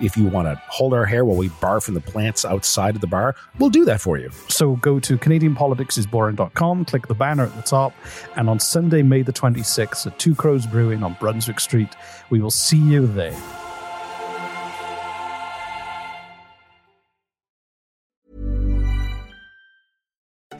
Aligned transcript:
If 0.00 0.16
you 0.16 0.26
want 0.26 0.48
to 0.48 0.60
hold 0.68 0.94
our 0.94 1.04
hair 1.04 1.24
while 1.24 1.36
we 1.36 1.48
barf 1.48 1.84
from 1.84 1.94
the 1.94 2.00
plants 2.00 2.44
outside 2.44 2.94
of 2.94 3.00
the 3.00 3.06
bar, 3.06 3.36
we'll 3.58 3.70
do 3.70 3.84
that 3.84 4.00
for 4.00 4.18
you. 4.18 4.30
So 4.48 4.76
go 4.76 4.98
to 5.00 5.18
CanadianPoliticsIsBoring.com, 5.18 6.84
click 6.86 7.06
the 7.06 7.14
banner 7.14 7.44
at 7.44 7.54
the 7.54 7.62
top, 7.62 7.94
and 8.36 8.48
on 8.48 8.58
Sunday, 8.58 9.02
May 9.02 9.22
the 9.22 9.32
26th 9.32 10.06
at 10.06 10.18
Two 10.18 10.34
Crows 10.34 10.66
Brewing 10.66 11.02
on 11.02 11.14
Brunswick 11.14 11.60
Street, 11.60 11.90
we 12.30 12.40
will 12.40 12.50
see 12.50 12.78
you 12.78 13.06
there. 13.06 13.38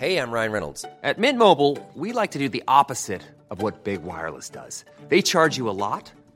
Hey, 0.03 0.19
I'm 0.19 0.33
Ryan 0.33 0.51
Reynolds. 0.51 0.85
At 1.05 1.21
Mint 1.21 1.39
Mobile, 1.39 1.79
we 1.95 2.13
like 2.13 2.33
to 2.33 2.39
do 2.41 2.49
the 2.49 2.65
opposite 2.67 3.23
of 3.51 3.63
what 3.63 3.85
Big 3.85 4.03
Wireless 4.03 4.49
does. 4.51 4.85
They 5.07 5.23
charge 5.23 5.57
you 5.57 5.69
a 5.69 5.71
lot, 5.71 6.11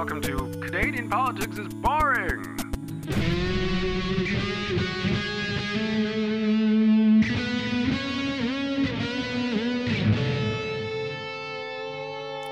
Welcome 0.00 0.22
to 0.22 0.50
Canadian 0.62 1.10
Politics 1.10 1.58
is 1.58 1.68
Boring. 1.68 2.42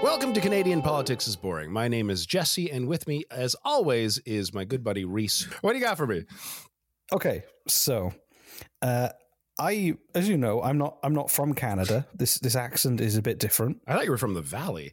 Welcome 0.02 0.34
to 0.34 0.40
Canadian 0.42 0.82
Politics 0.82 1.26
is 1.26 1.36
Boring. 1.36 1.72
My 1.72 1.88
name 1.88 2.10
is 2.10 2.26
Jesse, 2.26 2.70
and 2.70 2.86
with 2.86 3.08
me, 3.08 3.24
as 3.30 3.56
always, 3.64 4.18
is 4.26 4.52
my 4.52 4.64
good 4.64 4.84
buddy 4.84 5.06
Reese. 5.06 5.44
What 5.62 5.72
do 5.72 5.78
you 5.78 5.84
got 5.86 5.96
for 5.96 6.06
me? 6.06 6.26
Okay, 7.14 7.44
so 7.66 8.12
uh, 8.82 9.08
I, 9.58 9.94
as 10.14 10.28
you 10.28 10.36
know, 10.36 10.62
I'm 10.62 10.76
not 10.76 10.98
I'm 11.02 11.14
not 11.14 11.30
from 11.30 11.54
Canada. 11.54 12.06
This 12.14 12.38
this 12.40 12.54
accent 12.54 13.00
is 13.00 13.16
a 13.16 13.22
bit 13.22 13.38
different. 13.38 13.80
I 13.86 13.94
thought 13.94 14.04
you 14.04 14.10
were 14.10 14.18
from 14.18 14.34
the 14.34 14.42
Valley. 14.42 14.92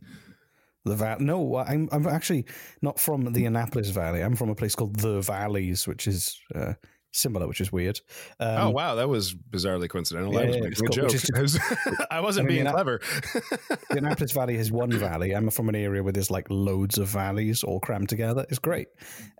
The 0.85 0.95
va- 0.95 1.17
no, 1.19 1.57
I'm 1.57 1.89
I'm 1.91 2.07
actually 2.07 2.45
not 2.81 2.99
from 2.99 3.33
the 3.33 3.45
Annapolis 3.45 3.89
Valley. 3.89 4.21
I'm 4.21 4.35
from 4.35 4.49
a 4.49 4.55
place 4.55 4.75
called 4.75 4.97
the 4.97 5.19
Valleys, 5.21 5.87
which 5.87 6.07
is 6.07 6.39
uh, 6.53 6.73
similar, 7.15 7.47
which 7.47 7.61
is 7.61 7.71
weird. 7.71 7.99
Um, 8.39 8.57
oh 8.57 8.69
wow, 8.69 8.95
that 8.95 9.09
was 9.09 9.33
bizarrely 9.33 9.89
coincidental. 9.89 10.33
yeah, 10.33 10.39
that 10.41 10.47
was 10.47 10.55
yeah, 10.57 10.67
a 10.67 10.71
cool, 10.71 10.87
joke. 10.89 11.11
which 11.11 11.25
I, 11.35 11.41
was, 11.41 11.59
I 12.11 12.19
wasn't 12.19 12.45
I 12.45 12.49
mean, 12.49 12.63
being 12.63 12.71
clever. 12.71 13.01
the 13.89 13.97
Annapolis 13.97 14.31
Valley 14.31 14.57
has 14.57 14.71
one 14.71 14.91
valley. 14.91 15.31
I'm 15.31 15.49
from 15.49 15.69
an 15.69 15.75
area 15.75 16.03
where 16.03 16.13
there's 16.13 16.31
like 16.31 16.47
loads 16.49 16.97
of 16.97 17.07
valleys 17.07 17.63
all 17.63 17.79
crammed 17.79 18.09
together. 18.09 18.45
It's 18.49 18.59
great. 18.59 18.87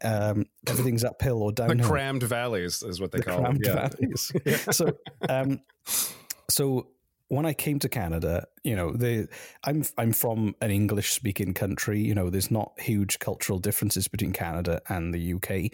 Um, 0.04 0.46
everything's 0.68 1.04
uphill 1.04 1.44
or 1.44 1.52
the 1.52 1.68
downhill. 1.68 1.88
crammed 1.88 2.24
valleys 2.24 2.82
is 2.82 3.00
what 3.00 3.12
they 3.12 3.20
the 3.20 3.26
call 3.26 3.44
them. 3.44 3.60
Yeah. 3.62 3.90
valleys. 3.90 4.32
So, 4.72 4.98
um, 5.30 5.62
so 6.50 6.88
when 7.28 7.46
I 7.46 7.54
came 7.54 7.80
to 7.80 7.90
Canada, 7.90 8.46
you 8.64 8.76
know, 8.76 8.92
the 8.92 9.28
I'm 9.64 9.84
I'm 9.98 10.14
from 10.14 10.56
an 10.62 10.72
English 10.72 11.12
speaking 11.12 11.54
country. 11.54 12.00
You 12.00 12.14
know, 12.14 12.30
there's 12.30 12.52
not 12.52 12.74
huge 12.80 13.20
cultural 13.20 13.60
differences 13.60 14.08
between 14.08 14.34
Canada 14.34 14.82
and 14.90 15.14
the 15.14 15.34
UK, 15.34 15.72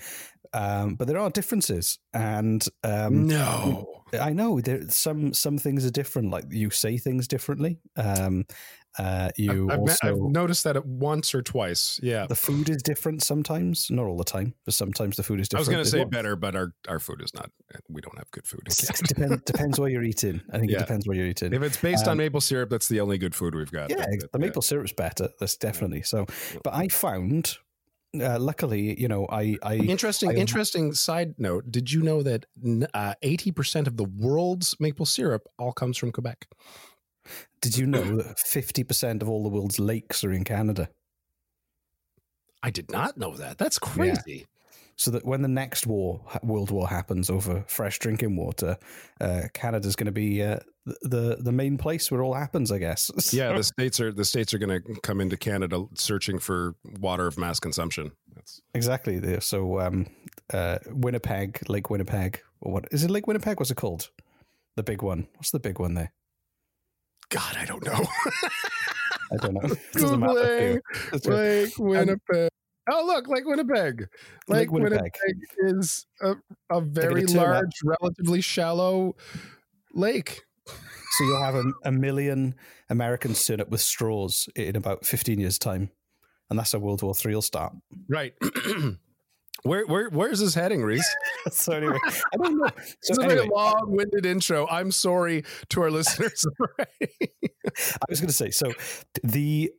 um, 0.53 0.95
but 0.95 1.07
there 1.07 1.17
are 1.17 1.29
differences, 1.29 1.99
and 2.13 2.65
um, 2.83 3.27
No. 3.27 4.03
I 4.19 4.33
know 4.33 4.59
there 4.59 4.89
some 4.89 5.33
some 5.33 5.57
things 5.57 5.85
are 5.85 5.91
different. 5.91 6.31
Like 6.31 6.45
you 6.49 6.69
say 6.69 6.97
things 6.97 7.27
differently. 7.27 7.79
Um, 7.95 8.45
uh, 8.99 9.29
you 9.37 9.69
I've, 9.71 9.79
also 9.79 9.97
I've 10.03 10.17
noticed 10.17 10.63
that 10.65 10.85
once 10.85 11.33
or 11.33 11.41
twice. 11.41 11.99
Yeah. 12.03 12.25
the 12.27 12.35
food 12.35 12.69
is 12.69 12.83
different 12.83 13.23
sometimes, 13.23 13.87
not 13.89 14.05
all 14.05 14.17
the 14.17 14.23
time, 14.23 14.53
but 14.65 14.73
sometimes 14.73 15.15
the 15.17 15.23
food 15.23 15.39
is 15.39 15.47
different. 15.47 15.67
I 15.67 15.69
was 15.69 15.75
going 15.75 15.83
to 15.85 15.89
say 15.89 16.03
better, 16.03 16.35
but 16.35 16.55
our, 16.55 16.73
our 16.89 16.99
food 16.99 17.21
is 17.23 17.33
not. 17.33 17.49
We 17.89 18.01
don't 18.01 18.17
have 18.17 18.29
good 18.31 18.45
food. 18.45 18.61
Canada. 19.15 19.41
depends, 19.45 19.79
where 19.79 19.89
you're 19.89 20.03
eating. 20.03 20.41
I 20.51 20.59
think 20.59 20.71
Yeah. 20.71 20.77
it 20.77 20.81
depends 20.81 21.07
where 21.07 21.15
you're 21.15 21.27
eating. 21.27 21.53
If 21.53 21.63
it's 21.63 21.77
based 21.77 22.05
on 22.07 22.11
Um, 22.13 22.17
maple 22.17 22.41
syrup, 22.41 22.69
that's 22.69 22.87
the 22.89 22.99
only 22.99 23.17
good 23.17 23.33
food 23.35 23.55
we've 23.55 23.71
got. 23.71 23.89
yeah, 23.89 23.97
That- 23.97 24.17
that- 24.19 24.31
the 24.33 24.39
maple 24.39 24.61
syrup's 24.61 24.93
better. 24.93 25.29
That's 25.39 25.55
definitely 25.57 26.01
so. 26.01 26.25
But 26.63 26.73
I 26.73 26.87
found, 26.89 27.57
uh, 28.19 28.39
luckily, 28.39 28.99
you 28.99 29.07
know, 29.07 29.25
I, 29.29 29.57
I 29.63 29.75
Interesting, 29.75 30.31
I- 30.31 30.33
interesting 30.33 30.93
side 30.93 31.35
note. 31.37 31.71
Did 31.71 31.91
you 31.93 32.01
know 32.03 32.21
that 32.23 32.45
n- 32.63 32.87
uh, 32.93 33.13
80% 33.23 33.87
of 33.87 33.95
the 33.95 34.03
world's 34.03 34.75
maple 34.81 35.05
syrup 35.05 35.43
all 35.57 35.71
comes 35.71 35.97
from 35.97 36.11
Quebec? 36.11 36.47
Did 37.61 37.77
you 37.77 37.85
know 37.85 38.17
that 38.17 38.39
fifty 38.39 38.83
percent 38.83 39.21
of 39.21 39.29
all 39.29 39.43
the 39.43 39.49
world's 39.49 39.79
lakes 39.79 40.23
are 40.23 40.31
in 40.31 40.43
Canada? 40.43 40.89
I 42.63 42.69
did 42.69 42.91
not 42.91 43.17
know 43.17 43.35
that. 43.37 43.57
That's 43.57 43.79
crazy. 43.79 44.45
So 44.97 45.09
that 45.11 45.25
when 45.25 45.41
the 45.41 45.47
next 45.47 45.87
war, 45.87 46.21
world 46.43 46.69
war 46.69 46.87
happens 46.87 47.31
over 47.31 47.63
fresh 47.67 47.97
drinking 47.97 48.35
water, 48.35 48.77
uh, 49.19 49.43
Canada's 49.53 49.95
going 49.95 50.05
to 50.05 50.11
be 50.11 50.43
uh, 50.43 50.59
the 50.85 51.37
the 51.39 51.51
main 51.51 51.77
place 51.77 52.11
where 52.11 52.21
it 52.21 52.23
all 52.23 52.35
happens. 52.35 52.71
I 52.71 52.77
guess. 52.77 53.09
Yeah, 53.33 53.53
the 53.53 53.63
states 53.63 53.99
are 53.99 54.11
the 54.11 54.25
states 54.25 54.53
are 54.53 54.59
going 54.59 54.81
to 54.81 55.01
come 55.01 55.19
into 55.21 55.37
Canada 55.37 55.85
searching 55.95 56.37
for 56.37 56.75
water 56.99 57.25
of 57.25 57.37
mass 57.37 57.59
consumption. 57.59 58.11
That's 58.35 58.61
exactly. 58.75 59.17
There. 59.19 59.41
So 59.41 59.79
um, 59.79 60.07
uh, 60.53 60.79
Winnipeg, 60.87 61.67
Lake 61.67 61.89
Winnipeg, 61.89 62.41
or 62.59 62.73
what 62.73 62.85
is 62.91 63.03
it? 63.03 63.09
Lake 63.09 63.25
Winnipeg? 63.25 63.59
What's 63.59 63.71
it 63.71 63.75
called? 63.75 64.11
The 64.75 64.83
big 64.83 65.01
one. 65.01 65.27
What's 65.35 65.51
the 65.51 65.59
big 65.59 65.79
one 65.79 65.95
there? 65.95 66.11
God, 67.31 67.57
I 67.57 67.65
don't 67.65 67.85
know. 67.85 68.05
I 69.31 69.37
don't 69.37 69.53
know. 69.53 69.61
It 69.61 69.79
doesn't 69.93 70.19
matter. 70.19 70.81
Googling 71.11 71.25
Lake 71.25 71.79
um, 71.79 71.85
Winnipeg. 71.85 72.49
oh, 72.91 73.05
look, 73.05 73.27
Lake 73.29 73.45
Winnipeg. 73.45 74.01
Lake, 74.47 74.59
Lake 74.59 74.71
Winnipeg. 74.71 74.99
Winnipeg. 74.99 75.81
is 75.81 76.05
a, 76.21 76.35
a 76.69 76.81
very 76.81 77.25
large, 77.25 77.71
relatively 77.85 78.41
shallow 78.41 79.15
lake. 79.93 80.41
So 80.65 81.23
you'll 81.23 81.41
have 81.41 81.55
a, 81.55 81.63
a 81.85 81.91
million 81.91 82.55
Americans 82.89 83.45
turn 83.45 83.61
up 83.61 83.69
with 83.69 83.81
straws 83.81 84.49
in 84.55 84.75
about 84.75 85.05
15 85.05 85.39
years' 85.39 85.57
time. 85.57 85.89
And 86.49 86.59
that's 86.59 86.73
how 86.73 86.79
World 86.79 87.01
War 87.01 87.15
Three 87.15 87.33
will 87.33 87.41
start. 87.41 87.73
Right. 88.09 88.33
Where, 89.63 89.85
where 89.85 90.09
where's 90.09 90.39
this 90.39 90.55
heading, 90.55 90.81
Reese? 90.81 91.07
so 91.51 91.73
anyway, 91.73 91.97
I 92.05 92.37
don't 92.37 92.57
know. 92.57 92.69
This 92.75 92.95
So 93.03 93.11
is 93.13 93.17
a 93.19 93.21
anyway, 93.23 93.35
very 93.35 93.49
long-winded 93.49 94.25
intro. 94.25 94.67
I'm 94.67 94.91
sorry 94.91 95.43
to 95.69 95.81
our 95.81 95.91
listeners. 95.91 96.45
I 96.81 98.05
was 98.09 98.19
going 98.19 98.27
to 98.29 98.33
say, 98.33 98.49
so 98.49 98.71
the 99.23 99.71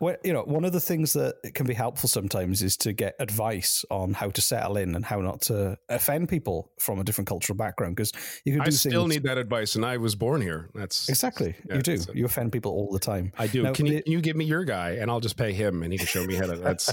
well, 0.00 0.16
you 0.22 0.32
know, 0.32 0.42
one 0.42 0.64
of 0.64 0.72
the 0.72 0.80
things 0.80 1.12
that 1.14 1.34
can 1.54 1.66
be 1.66 1.74
helpful 1.74 2.08
sometimes 2.08 2.62
is 2.62 2.76
to 2.78 2.92
get 2.92 3.14
advice 3.18 3.84
on 3.90 4.12
how 4.12 4.30
to 4.30 4.40
settle 4.40 4.76
in 4.76 4.94
and 4.94 5.04
how 5.04 5.20
not 5.20 5.40
to 5.42 5.76
offend 5.88 6.28
people 6.28 6.70
from 6.78 7.00
a 7.00 7.04
different 7.04 7.26
cultural 7.26 7.56
background. 7.56 7.96
Because 7.96 8.12
you 8.44 8.52
can 8.52 8.60
do 8.62 8.66
I 8.66 8.70
still 8.70 9.02
things- 9.02 9.14
need 9.16 9.22
that 9.24 9.38
advice, 9.38 9.74
and 9.74 9.84
I 9.84 9.96
was 9.96 10.14
born 10.14 10.40
here. 10.40 10.70
That's 10.74 11.08
exactly 11.08 11.56
Yeah, 11.68 11.76
you 11.76 11.82
do. 11.82 11.96
so- 11.96 12.12
You 12.12 12.24
offend 12.26 12.52
people 12.52 12.72
all 12.72 12.92
the 12.92 13.00
time. 13.00 13.32
I 13.38 13.48
do. 13.48 13.62
Now, 13.64 13.72
can 13.72 13.86
you 13.86 13.94
the- 13.96 14.02
can 14.02 14.12
you 14.12 14.20
give 14.20 14.36
me 14.36 14.44
your 14.44 14.64
guy, 14.64 14.90
and 15.00 15.10
I'll 15.10 15.20
just 15.20 15.36
pay 15.36 15.52
him, 15.52 15.82
and 15.82 15.92
he 15.92 15.98
can 15.98 16.06
show 16.06 16.24
me 16.24 16.34
how 16.36 16.46
to. 16.46 16.56
That's 16.56 16.92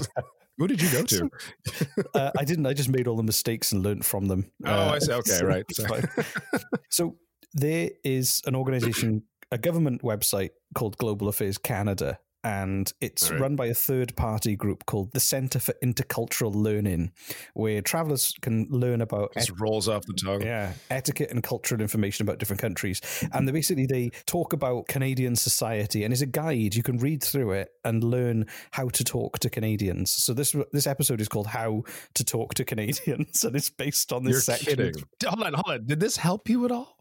who 0.58 0.66
did 0.66 0.80
you 0.82 0.90
go 0.90 1.02
to? 1.02 1.30
uh, 2.14 2.30
I 2.38 2.44
didn't. 2.44 2.66
I 2.66 2.72
just 2.72 2.88
made 2.88 3.06
all 3.08 3.16
the 3.16 3.22
mistakes 3.22 3.72
and 3.72 3.82
learned 3.82 4.04
from 4.04 4.26
them. 4.26 4.50
Oh, 4.64 4.70
Uh, 4.72 4.90
I 4.94 4.98
see. 4.98 5.12
Okay, 5.12 5.44
right. 5.44 5.64
it's 5.68 6.64
so 6.90 7.16
there 7.54 7.90
is 8.04 8.42
an 8.46 8.54
organization, 8.54 9.22
a 9.50 9.58
government 9.58 10.02
website 10.02 10.50
called 10.74 10.96
Global 10.98 11.28
Affairs 11.28 11.58
Canada, 11.58 12.18
and 12.46 12.92
it's 13.00 13.28
right. 13.32 13.40
run 13.40 13.56
by 13.56 13.66
a 13.66 13.74
third-party 13.74 14.54
group 14.54 14.86
called 14.86 15.10
the 15.12 15.18
Center 15.18 15.58
for 15.58 15.74
Intercultural 15.82 16.54
Learning, 16.54 17.10
where 17.54 17.82
travelers 17.82 18.32
can 18.40 18.68
learn 18.70 19.00
about 19.00 19.32
Just 19.34 19.58
rolls 19.58 19.88
off 19.88 20.06
the 20.06 20.14
tongue. 20.14 20.42
yeah, 20.42 20.74
etiquette 20.88 21.32
and 21.32 21.42
cultural 21.42 21.80
information 21.80 22.22
about 22.22 22.38
different 22.38 22.62
countries. 22.62 23.00
And 23.32 23.48
they 23.48 23.52
basically 23.52 23.86
they 23.86 24.10
talk 24.26 24.52
about 24.52 24.86
Canadian 24.86 25.34
society 25.34 26.04
and 26.04 26.12
it's 26.12 26.22
a 26.22 26.26
guide. 26.26 26.76
You 26.76 26.84
can 26.84 26.98
read 26.98 27.20
through 27.24 27.50
it 27.50 27.70
and 27.84 28.04
learn 28.04 28.46
how 28.70 28.90
to 28.90 29.02
talk 29.02 29.40
to 29.40 29.50
Canadians. 29.50 30.12
So 30.12 30.32
this 30.32 30.54
this 30.72 30.86
episode 30.86 31.20
is 31.20 31.28
called 31.28 31.48
How 31.48 31.82
to 32.14 32.24
Talk 32.24 32.54
to 32.54 32.64
Canadians 32.64 33.42
and 33.44 33.56
it's 33.56 33.70
based 33.70 34.12
on 34.12 34.22
this 34.22 34.34
You're 34.34 34.56
section. 34.56 34.76
kidding. 34.76 35.02
Hold 35.24 35.42
on, 35.42 35.54
hold 35.54 35.80
on. 35.80 35.86
Did 35.86 35.98
this 35.98 36.16
help 36.16 36.48
you 36.48 36.64
at 36.64 36.70
all? 36.70 36.95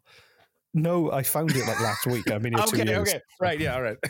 No, 0.78 1.10
I 1.12 1.24
found 1.24 1.52
it 1.56 1.66
like 1.66 1.80
last 1.80 2.06
week. 2.06 2.30
I 2.30 2.38
mean, 2.38 2.52
two 2.54 2.62
Okay, 2.64 2.86
years. 2.86 3.10
okay, 3.10 3.22
right, 3.40 3.58
yeah, 3.60 3.76
all 3.76 3.82
right. 3.82 3.98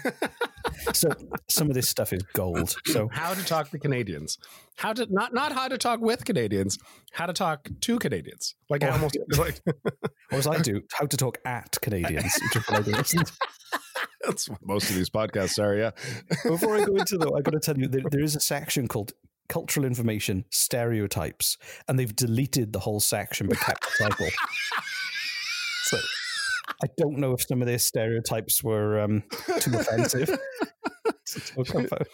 So 0.94 1.10
some 1.50 1.68
of 1.70 1.74
this 1.76 1.88
stuff 1.88 2.12
is 2.12 2.22
gold. 2.34 2.76
So 2.88 3.08
how 3.12 3.34
to 3.34 3.44
talk 3.46 3.70
to 3.70 3.80
Canadians? 3.80 4.38
How 4.78 4.94
to 4.94 5.08
not 5.10 5.34
not 5.34 5.52
how 5.52 5.68
to 5.68 5.78
talk 5.78 6.00
with 6.02 6.26
Canadians? 6.26 6.78
How 7.12 7.26
to 7.28 7.34
talk 7.34 7.70
to 7.82 8.00
Canadians? 8.00 8.56
Like 8.70 8.84
Oh. 8.84 8.90
almost 8.92 9.18
like 9.38 9.62
what 9.84 9.94
was 10.32 10.48
I 10.48 10.60
do? 10.60 10.82
How 10.92 11.06
to 11.06 11.18
talk 11.18 11.38
at 11.46 11.78
Canadians. 11.82 12.34
which 12.42 12.56
is 12.58 12.68
what 12.70 12.80
I 12.88 13.02
do. 13.02 13.22
that's 14.26 14.50
what 14.50 14.60
most 14.66 14.90
of 14.90 14.96
these 14.96 15.10
podcasts 15.10 15.60
are. 15.64 15.76
Yeah. 15.76 15.92
Before 16.44 16.76
I 16.78 16.84
go 16.86 16.96
into 16.96 17.18
though, 17.18 17.36
I've 17.38 17.44
got 17.44 17.52
to 17.54 17.60
tell 17.60 17.78
you 17.78 17.88
there, 17.88 18.02
there 18.12 18.24
is 18.24 18.36
a 18.36 18.40
section 18.42 18.88
called 18.88 19.14
cultural 19.48 19.86
information 19.86 20.46
stereotypes, 20.52 21.58
and 21.88 21.98
they've 21.98 22.16
deleted 22.16 22.74
the 22.74 22.80
whole 22.80 23.00
section 23.00 23.48
but 23.48 23.60
kept 23.60 23.82
the 24.00 24.10
title. 24.10 24.28
I 26.84 26.88
don't 26.98 27.18
know 27.18 27.34
if 27.34 27.44
some 27.48 27.62
of 27.62 27.68
their 27.68 27.80
stereotypes 27.80 28.64
were 28.64 29.00
um, 29.00 29.24
too 29.60 29.78
offensive. 29.78 30.30
to 31.26 31.40
talk 31.40 31.74
about. 31.74 32.08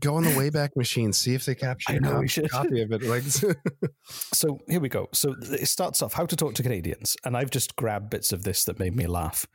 Go 0.00 0.16
on 0.16 0.24
the 0.24 0.30
Wayback 0.30 0.70
Machine, 0.74 1.12
see 1.12 1.34
if 1.34 1.44
they 1.44 1.54
capture 1.54 1.92
I 1.92 1.96
a 1.96 2.00
know, 2.00 2.10
copy, 2.10 2.20
we 2.20 2.28
should. 2.28 2.50
copy 2.50 2.82
of 2.82 2.90
it. 2.90 3.02
Like, 3.02 3.22
So 4.34 4.58
here 4.68 4.80
we 4.80 4.88
go. 4.88 5.08
So 5.12 5.34
it 5.42 5.66
starts 5.68 6.02
off 6.02 6.12
how 6.12 6.26
to 6.26 6.34
talk 6.34 6.54
to 6.54 6.62
Canadians, 6.62 7.16
and 7.24 7.36
I've 7.36 7.50
just 7.50 7.76
grabbed 7.76 8.10
bits 8.10 8.32
of 8.32 8.42
this 8.42 8.64
that 8.64 8.80
made 8.80 8.96
me 8.96 9.06
laugh. 9.06 9.46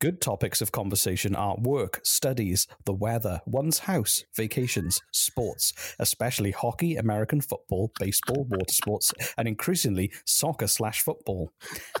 Good 0.00 0.20
topics 0.20 0.60
of 0.60 0.70
conversation 0.70 1.34
are 1.34 1.56
work, 1.58 1.98
studies, 2.04 2.68
the 2.84 2.92
weather, 2.92 3.40
one's 3.46 3.80
house, 3.80 4.22
vacations, 4.36 5.00
sports, 5.10 5.72
especially 5.98 6.52
hockey, 6.52 6.94
American 6.94 7.40
football, 7.40 7.90
baseball, 7.98 8.46
water 8.48 8.72
sports, 8.72 9.12
and 9.36 9.48
increasingly 9.48 10.12
soccer 10.24 10.68
slash 10.68 11.02
football, 11.02 11.50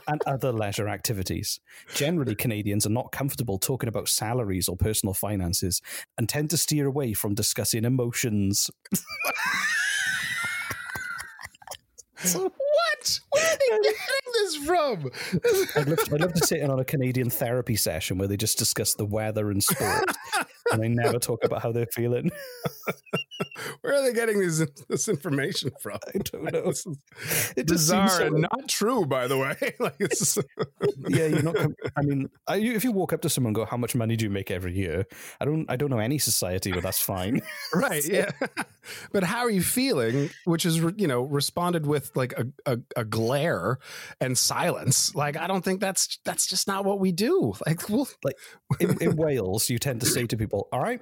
and 0.06 0.22
other 0.28 0.52
leisure 0.52 0.88
activities. 0.88 1.58
Generally, 1.92 2.36
Canadians 2.36 2.86
are 2.86 2.90
not 2.90 3.10
comfortable 3.10 3.58
talking 3.58 3.88
about 3.88 4.08
salaries 4.08 4.68
or 4.68 4.76
personal 4.76 5.12
finances 5.12 5.82
and 6.16 6.28
tend 6.28 6.50
to 6.50 6.56
steer 6.56 6.86
away 6.86 7.14
from 7.14 7.34
discussing 7.34 7.84
emotions. 7.84 8.70
what? 12.98 13.20
Where 13.30 13.54
are 13.54 13.58
they 13.58 13.88
getting 13.90 14.32
this 14.32 14.56
from? 14.66 15.10
I'd 15.76 15.88
love, 15.88 15.98
to, 15.98 16.14
I'd 16.14 16.20
love 16.20 16.32
to 16.34 16.46
sit 16.46 16.60
in 16.60 16.70
on 16.70 16.80
a 16.80 16.84
Canadian 16.84 17.30
therapy 17.30 17.76
session 17.76 18.18
where 18.18 18.28
they 18.28 18.36
just 18.36 18.58
discuss 18.58 18.94
the 18.94 19.04
weather 19.04 19.50
and 19.50 19.62
sport, 19.62 20.04
and 20.72 20.82
they 20.82 20.88
never 20.88 21.18
talk 21.18 21.44
about 21.44 21.62
how 21.62 21.72
they're 21.72 21.86
feeling. 21.92 22.30
Where 23.80 23.94
are 23.94 24.02
they 24.02 24.12
getting 24.12 24.38
this 24.40 24.64
this 24.88 25.08
information 25.08 25.70
from? 25.80 25.98
I 26.14 26.18
don't 26.18 26.52
know. 26.52 26.66
This 26.66 26.86
is 26.86 27.52
It 27.56 27.66
bizarre 27.66 28.08
so- 28.08 28.26
and 28.26 28.40
not 28.42 28.68
true, 28.68 29.06
by 29.06 29.26
the 29.26 29.38
way. 29.38 29.56
like 29.78 29.96
it's, 30.00 30.38
yeah, 31.08 31.26
you're 31.26 31.42
not. 31.42 31.56
I 31.96 32.02
mean, 32.02 32.28
I, 32.46 32.56
if 32.56 32.84
you 32.84 32.92
walk 32.92 33.12
up 33.12 33.20
to 33.22 33.28
someone 33.28 33.50
and 33.50 33.54
go, 33.56 33.64
"How 33.64 33.76
much 33.76 33.94
money 33.94 34.16
do 34.16 34.24
you 34.24 34.30
make 34.30 34.50
every 34.50 34.74
year?" 34.74 35.06
I 35.40 35.44
don't. 35.44 35.70
I 35.70 35.76
don't 35.76 35.90
know 35.90 35.98
any 35.98 36.18
society 36.18 36.72
where 36.72 36.80
that's 36.80 37.00
fine. 37.00 37.40
right, 37.74 38.04
yeah. 38.06 38.30
but 39.12 39.24
how 39.24 39.40
are 39.40 39.50
you 39.50 39.62
feeling? 39.62 40.30
Which 40.44 40.66
is, 40.66 40.78
you 40.96 41.06
know, 41.06 41.22
responded 41.22 41.86
with 41.86 42.10
like 42.14 42.32
a, 42.38 42.46
a, 42.66 42.78
a 42.96 43.04
glare 43.04 43.78
and 44.20 44.36
silence. 44.36 45.14
Like 45.14 45.36
I 45.36 45.46
don't 45.46 45.64
think 45.64 45.80
that's 45.80 46.18
that's 46.24 46.46
just 46.46 46.66
not 46.66 46.84
what 46.84 47.00
we 47.00 47.12
do. 47.12 47.54
Like, 47.66 47.88
well, 47.88 48.08
like 48.24 48.36
in, 48.80 49.00
in 49.02 49.16
Wales, 49.16 49.68
you 49.70 49.78
tend 49.78 50.00
to 50.00 50.06
say 50.06 50.26
to 50.26 50.36
people, 50.36 50.68
"All 50.72 50.80
right," 50.80 51.00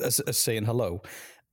uh, 0.00 0.06
as, 0.06 0.20
as 0.20 0.28
uh, 0.28 0.32
saying 0.32 0.64
hello, 0.64 1.02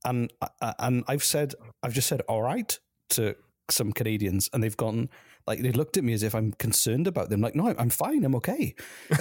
and 0.04 0.32
and 0.78 1.04
I've 1.08 1.24
said, 1.24 1.54
I've 1.82 1.92
just 1.92 2.08
said, 2.08 2.20
"All 2.22 2.42
right" 2.42 2.78
to 3.10 3.36
some 3.70 3.92
Canadians, 3.92 4.48
and 4.52 4.62
they've 4.62 4.76
gone 4.76 5.08
like 5.46 5.60
they 5.60 5.72
looked 5.72 5.96
at 5.96 6.04
me 6.04 6.12
as 6.12 6.22
if 6.22 6.34
I'm 6.34 6.52
concerned 6.52 7.06
about 7.06 7.30
them. 7.30 7.40
Like, 7.40 7.54
no, 7.54 7.74
I'm 7.78 7.90
fine, 7.90 8.24
I'm 8.24 8.34
okay. 8.36 8.74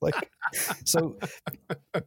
like, 0.00 0.14
so 0.84 1.18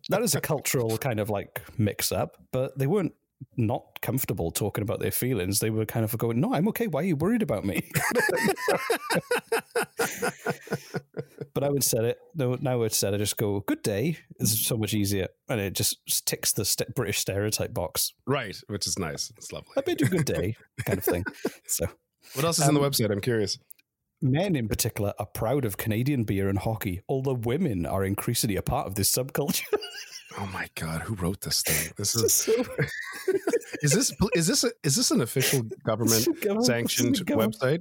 that 0.09 0.21
is 0.21 0.35
a 0.35 0.41
cultural 0.41 0.97
kind 0.97 1.19
of 1.19 1.29
like 1.29 1.61
mix 1.77 2.11
up, 2.11 2.37
but 2.51 2.77
they 2.77 2.87
weren't 2.87 3.13
not 3.57 3.99
comfortable 4.01 4.51
talking 4.51 4.81
about 4.81 4.99
their 4.99 5.11
feelings. 5.11 5.59
They 5.59 5.69
were 5.69 5.85
kind 5.85 6.03
of 6.05 6.17
going, 6.17 6.39
"No, 6.39 6.53
I'm 6.53 6.67
okay. 6.69 6.87
Why 6.87 7.01
are 7.01 7.03
you 7.03 7.15
worried 7.15 7.41
about 7.41 7.65
me?" 7.65 7.89
but 11.53 11.63
I 11.63 11.69
would 11.69 11.83
set 11.83 12.03
it. 12.05 12.17
No, 12.35 12.55
now 12.61 12.71
I 12.73 12.75
would 12.75 12.93
set 12.93 13.13
it. 13.13 13.17
Just 13.19 13.37
go, 13.37 13.61
"Good 13.61 13.81
day." 13.83 14.17
It's 14.39 14.65
so 14.65 14.77
much 14.77 14.93
easier, 14.93 15.27
and 15.49 15.59
it 15.59 15.73
just 15.73 16.25
ticks 16.25 16.53
the 16.53 16.65
st- 16.65 16.93
British 16.95 17.19
stereotype 17.19 17.73
box. 17.73 18.13
right, 18.25 18.55
which 18.67 18.87
is 18.87 18.97
nice. 18.99 19.31
It's 19.37 19.51
lovely. 19.51 19.71
I 19.77 19.81
bid 19.81 20.01
you 20.01 20.07
good 20.07 20.25
day, 20.25 20.55
kind 20.85 20.97
of 20.99 21.03
thing. 21.05 21.23
So, 21.67 21.87
What 22.33 22.45
else 22.45 22.59
is 22.59 22.67
on 22.67 22.73
the 22.73 22.81
Um, 22.81 22.89
website? 22.89 23.11
I'm 23.11 23.21
curious. 23.21 23.57
men 24.21 24.55
in 24.55 24.67
particular 24.67 25.13
are 25.19 25.25
proud 25.27 25.65
of 25.65 25.77
Canadian 25.77 26.23
beer 26.23 26.47
and 26.49 26.59
hockey, 26.59 27.01
although 27.07 27.33
women 27.33 27.85
are 27.85 28.03
increasingly 28.05 28.55
a 28.55 28.61
part 28.61 28.87
of 28.87 28.95
this 28.95 29.11
subculture. 29.11 29.63
Oh 30.37 30.47
my 30.47 30.67
god, 30.75 31.01
who 31.01 31.15
wrote 31.15 31.41
this 31.41 31.61
thing? 31.61 31.93
This 31.97 32.15
is 32.15 32.33
So- 32.33 32.51
is 33.81 33.91
this 33.93 34.13
is 34.33 34.47
this 34.47 34.63
a, 34.63 34.71
is 34.83 34.95
this 34.95 35.11
an 35.11 35.21
official 35.21 35.61
government 35.85 36.25
Government- 36.41 36.65
sanctioned 36.65 37.25
government- 37.25 37.57
website? 37.59 37.79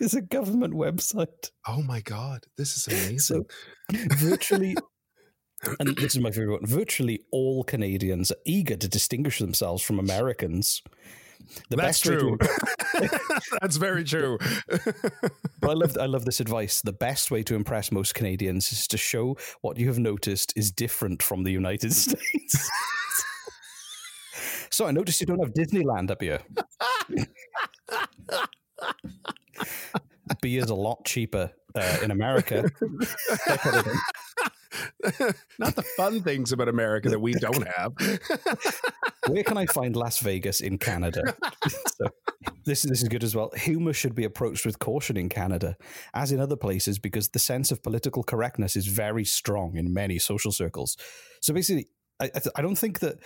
it's 0.00 0.14
a 0.14 0.20
government 0.20 0.74
website. 0.74 1.50
Oh 1.66 1.82
my 1.82 2.00
god, 2.00 2.44
this 2.58 2.76
is 2.76 2.86
amazing. 2.88 3.18
So 3.20 3.44
virtually, 4.16 4.76
and 5.80 5.96
this 5.96 6.14
is 6.16 6.20
my 6.20 6.30
favorite 6.30 6.60
one. 6.60 6.66
Virtually 6.66 7.20
all 7.30 7.64
Canadians 7.64 8.30
are 8.30 8.36
eager 8.44 8.76
to 8.76 8.88
distinguish 8.88 9.38
themselves 9.38 9.82
from 9.82 9.98
Americans. 9.98 10.82
The 11.70 11.76
That's 11.76 12.04
way 12.04 12.14
to- 12.16 12.20
true. 12.20 12.38
That's 13.60 13.76
very 13.76 14.04
true. 14.04 14.38
but 14.68 15.70
I 15.70 15.72
love 15.74 15.96
I 16.00 16.06
love 16.06 16.24
this 16.24 16.40
advice. 16.40 16.80
The 16.82 16.92
best 16.92 17.30
way 17.30 17.42
to 17.44 17.54
impress 17.54 17.92
most 17.92 18.14
Canadians 18.14 18.72
is 18.72 18.86
to 18.88 18.96
show 18.96 19.36
what 19.62 19.78
you 19.78 19.86
have 19.88 19.98
noticed 19.98 20.52
is 20.56 20.70
different 20.72 21.22
from 21.22 21.44
the 21.44 21.52
United 21.52 21.92
States. 21.94 22.70
so 24.70 24.86
I 24.86 24.90
noticed 24.90 25.20
you 25.20 25.26
don't 25.26 25.40
have 25.40 25.54
Disneyland 25.54 26.10
up 26.10 26.20
here. 26.22 26.40
Beer's 30.42 30.70
a 30.70 30.74
lot 30.74 31.04
cheaper 31.04 31.50
uh, 31.74 31.98
in 32.02 32.10
America. 32.10 32.64
Not 35.58 35.76
the 35.76 35.82
fun 35.96 36.22
things 36.22 36.52
about 36.52 36.68
America 36.68 37.08
that 37.10 37.20
we 37.20 37.32
don't 37.34 37.66
have. 37.66 37.92
Where 39.28 39.44
can 39.44 39.56
I 39.56 39.66
find 39.66 39.96
Las 39.96 40.18
Vegas 40.18 40.60
in 40.60 40.78
Canada? 40.78 41.34
so, 41.68 42.08
this, 42.64 42.82
this 42.82 43.02
is 43.02 43.08
good 43.08 43.24
as 43.24 43.34
well. 43.34 43.50
Humor 43.56 43.92
should 43.92 44.14
be 44.14 44.24
approached 44.24 44.66
with 44.66 44.78
caution 44.78 45.16
in 45.16 45.28
Canada, 45.28 45.76
as 46.12 46.32
in 46.32 46.40
other 46.40 46.56
places, 46.56 46.98
because 46.98 47.28
the 47.28 47.38
sense 47.38 47.70
of 47.70 47.82
political 47.82 48.22
correctness 48.22 48.76
is 48.76 48.86
very 48.86 49.24
strong 49.24 49.76
in 49.76 49.92
many 49.92 50.18
social 50.18 50.52
circles. 50.52 50.96
So 51.40 51.54
basically, 51.54 51.88
I, 52.20 52.30
I 52.34 52.40
I 52.56 52.62
don't 52.62 52.76
think 52.76 53.00
that 53.00 53.16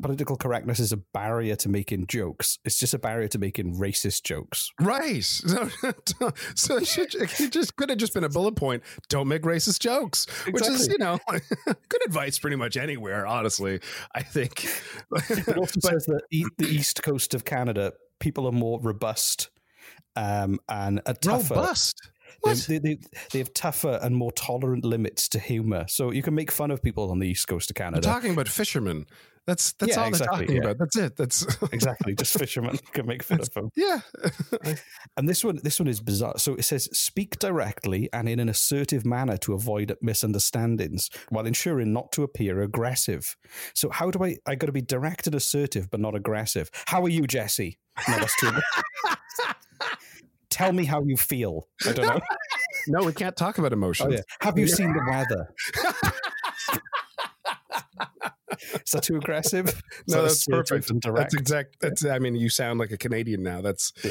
political 0.00 0.36
correctness 0.36 0.80
is 0.80 0.92
a 0.92 0.96
barrier 0.96 1.56
to 1.56 1.68
making 1.68 2.06
jokes. 2.06 2.58
It's 2.64 2.78
just 2.78 2.94
a 2.94 2.98
barrier 2.98 3.28
to 3.28 3.38
making 3.38 3.76
racist 3.76 4.24
jokes. 4.24 4.70
Right. 4.80 5.08
So, 6.18 6.32
so 6.54 6.76
it, 6.76 6.86
should, 6.86 7.14
it 7.14 7.52
just 7.52 7.76
could 7.76 7.90
have 7.90 7.98
just 7.98 8.14
been 8.14 8.24
a 8.24 8.28
bullet 8.28 8.56
point. 8.56 8.82
Don't 9.08 9.28
make 9.28 9.42
racist 9.42 9.80
jokes, 9.80 10.26
which 10.50 10.66
is, 10.66 10.88
you 10.88 10.98
know, 10.98 11.18
good 11.88 12.06
advice 12.06 12.38
pretty 12.38 12.56
much 12.56 12.76
anywhere, 12.76 13.26
honestly. 13.26 13.80
I 14.14 14.22
think. 14.22 14.64
It 15.30 15.56
also 15.56 15.80
says 15.80 16.06
that 16.06 16.22
the 16.30 16.66
east 16.66 17.02
coast 17.02 17.34
of 17.34 17.44
Canada, 17.44 17.92
people 18.20 18.46
are 18.46 18.52
more 18.52 18.80
robust 18.80 19.50
um, 20.16 20.58
and 20.68 21.00
a 21.06 21.14
tougher. 21.14 21.54
Robust. 21.54 22.10
They, 22.44 22.54
they, 22.54 22.78
they, 22.78 22.98
they 23.32 23.38
have 23.38 23.52
tougher 23.54 23.98
and 24.02 24.16
more 24.16 24.32
tolerant 24.32 24.84
limits 24.84 25.28
to 25.30 25.38
humor. 25.38 25.86
So 25.88 26.10
you 26.10 26.22
can 26.22 26.34
make 26.34 26.52
fun 26.52 26.70
of 26.70 26.82
people 26.82 27.10
on 27.10 27.18
the 27.18 27.28
east 27.28 27.48
coast 27.48 27.70
of 27.70 27.76
Canada. 27.76 28.06
We're 28.06 28.14
talking 28.14 28.32
about 28.32 28.48
fishermen. 28.48 29.06
That's 29.48 29.72
that's 29.72 29.96
Yeah, 29.96 30.02
all 30.02 30.08
exactly, 30.08 30.36
they're 30.36 30.46
talking 30.46 30.56
yeah. 30.56 30.62
about. 30.62 30.78
That's 30.78 30.96
it. 30.98 31.16
That's 31.16 31.56
exactly, 31.72 32.14
just 32.14 32.38
fishermen 32.38 32.78
can 32.92 33.06
make 33.06 33.22
fun 33.22 33.40
of 33.40 33.50
them. 33.54 33.70
yeah. 33.74 34.00
And 35.16 35.26
this 35.26 35.42
one, 35.42 35.58
this 35.62 35.80
one 35.80 35.88
is 35.88 36.02
bizarre. 36.02 36.38
So 36.38 36.54
it 36.54 36.64
says, 36.64 36.84
speak 36.92 37.38
directly 37.38 38.10
and 38.12 38.28
in 38.28 38.40
an 38.40 38.50
assertive 38.50 39.06
manner 39.06 39.38
to 39.38 39.54
avoid 39.54 39.96
misunderstandings, 40.02 41.08
while 41.30 41.46
ensuring 41.46 41.94
not 41.94 42.12
to 42.12 42.24
appear 42.24 42.60
aggressive. 42.60 43.36
So 43.72 43.88
how 43.88 44.10
do 44.10 44.22
I? 44.22 44.36
I 44.46 44.54
got 44.54 44.66
to 44.66 44.72
be 44.72 44.82
direct 44.82 45.26
and 45.26 45.34
assertive, 45.34 45.90
but 45.90 45.98
not 45.98 46.14
aggressive. 46.14 46.70
How 46.86 47.02
are 47.02 47.08
you, 47.08 47.26
Jesse? 47.26 47.78
No, 48.06 48.18
that's 48.18 48.38
too. 48.38 48.50
Tell 50.50 50.74
me 50.74 50.84
how 50.84 51.02
you 51.04 51.16
feel. 51.16 51.68
I 51.86 51.92
don't 51.92 52.06
know. 52.06 52.20
no, 52.88 53.06
we 53.06 53.14
can't 53.14 53.36
talk 53.36 53.56
about 53.56 53.72
oh, 53.72 53.76
emotions. 53.76 54.12
Oh, 54.12 54.16
yeah. 54.16 54.22
Have 54.42 54.58
you 54.58 54.68
seen 54.68 54.92
the 54.92 55.02
weather? 55.08 55.54
Is 58.74 58.90
that 58.92 59.02
too 59.02 59.16
aggressive? 59.16 59.82
No, 60.08 60.22
that 60.22 60.28
that's 60.28 60.46
perfect. 60.46 60.90
and 60.90 61.00
direct? 61.00 61.32
That's 61.32 61.40
exact. 61.40 61.76
That's. 61.80 62.04
I 62.04 62.18
mean, 62.18 62.34
you 62.34 62.48
sound 62.48 62.78
like 62.78 62.90
a 62.92 62.96
Canadian 62.96 63.42
now. 63.42 63.60
That's. 63.60 63.92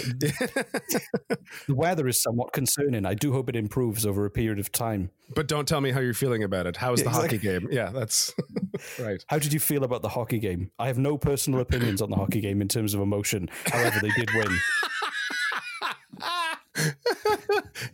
The 1.68 1.75
weather 1.75 2.08
is 2.08 2.22
somewhat 2.22 2.51
concerning. 2.54 3.06
I 3.06 3.13
do 3.13 3.32
hope 3.32 3.50
it 3.50 3.56
improves 3.56 4.06
over 4.06 4.25
a 4.25 4.30
period 4.30 4.60
of 4.60 4.72
time. 4.72 5.12
but 5.34 5.48
don't 5.48 5.68
tell 5.68 5.82
me 5.82 5.92
how 5.92 6.00
you're 6.00 6.13
feeling 6.13 6.44
about 6.44 6.68
it. 6.68 6.75
How 6.77 6.94
is 6.94 7.00
Yeah, 7.00 7.04
the 7.06 7.10
hockey 7.12 7.38
game? 7.38 7.68
Yeah, 7.72 7.89
that's 7.89 8.34
right. 9.00 9.24
How 9.27 9.39
did 9.39 9.54
you 9.54 9.60
feel 9.60 9.84
about 9.84 10.01
the 10.01 10.10
hockey 10.10 10.39
game? 10.39 10.72
I 10.80 10.88
have 10.88 10.98
no 10.98 11.18
personal 11.18 11.60
opinions 11.62 12.01
on 12.01 12.10
the 12.10 12.16
hockey 12.16 12.42
game 12.42 12.62
in 12.62 12.68
terms 12.68 12.94
of 12.94 13.01
emotion. 13.01 13.50
However, 13.66 14.00
they 14.01 14.10
did 14.10 14.30
win. 14.36 14.58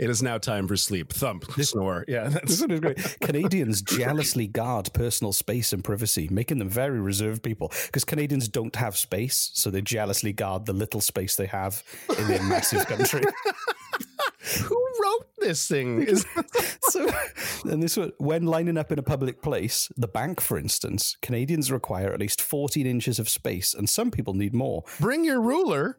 It 0.04 0.10
is 0.10 0.22
now 0.22 0.38
time 0.38 0.68
for 0.68 0.76
sleep. 0.76 1.14
Thump, 1.14 1.50
snore. 1.62 2.04
Yeah, 2.10 2.28
that's 2.28 2.60
one 2.60 2.72
is 2.72 2.82
great. 2.82 3.18
Canadians 3.22 3.82
jealously 3.82 4.48
guard 4.48 4.92
personal 4.92 5.32
space 5.32 5.72
and 5.72 5.82
privacy, 5.82 6.28
making 6.30 6.60
them 6.60 6.68
very 6.68 7.00
reserved 7.00 7.42
people. 7.42 7.72
Because 7.86 8.04
Canadians 8.04 8.50
don't 8.50 8.76
have 8.76 8.98
space, 8.98 9.50
so 9.54 9.70
they 9.70 9.82
jealously 9.82 10.34
guard 10.34 10.66
the 10.66 10.74
little 10.74 11.00
space 11.00 11.38
they 11.38 11.46
have 11.46 11.82
in 12.20 12.28
their 12.28 12.44
massive 12.44 12.86
country. 12.86 13.22
who 14.64 14.88
wrote 15.02 15.28
this 15.38 15.70
thing. 15.70 16.06
So, 16.90 17.10
and 17.64 17.82
this 17.82 17.96
one, 17.96 18.12
when 18.18 18.46
lining 18.46 18.78
up 18.78 18.92
in 18.92 19.00
a 19.00 19.04
public 19.04 19.42
place, 19.42 19.90
the 19.96 20.10
bank, 20.10 20.42
for 20.42 20.58
instance, 20.58 21.16
Canadians 21.22 21.72
require 21.72 22.12
at 22.12 22.20
least 22.20 22.42
14 22.42 22.86
inches 22.86 23.20
of 23.20 23.30
space, 23.30 23.74
and 23.74 23.90
some 23.90 24.12
people 24.12 24.34
need 24.34 24.54
more. 24.54 24.84
bring 25.00 25.24
your 25.24 25.40
ruler. 25.40 25.98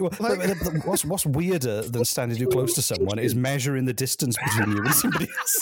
Well, 0.00 0.10
but 0.18 0.84
what's, 0.84 1.04
what's 1.04 1.26
weirder 1.26 1.82
than 1.88 2.04
standing 2.04 2.38
too 2.38 2.48
close 2.48 2.74
to 2.74 2.82
someone 2.82 3.18
is 3.18 3.34
measuring 3.34 3.84
the 3.84 3.92
distance 3.92 4.36
between 4.44 4.76
you 4.76 4.82
and 4.82 4.94
somebody 4.94 5.28
else. 5.38 5.60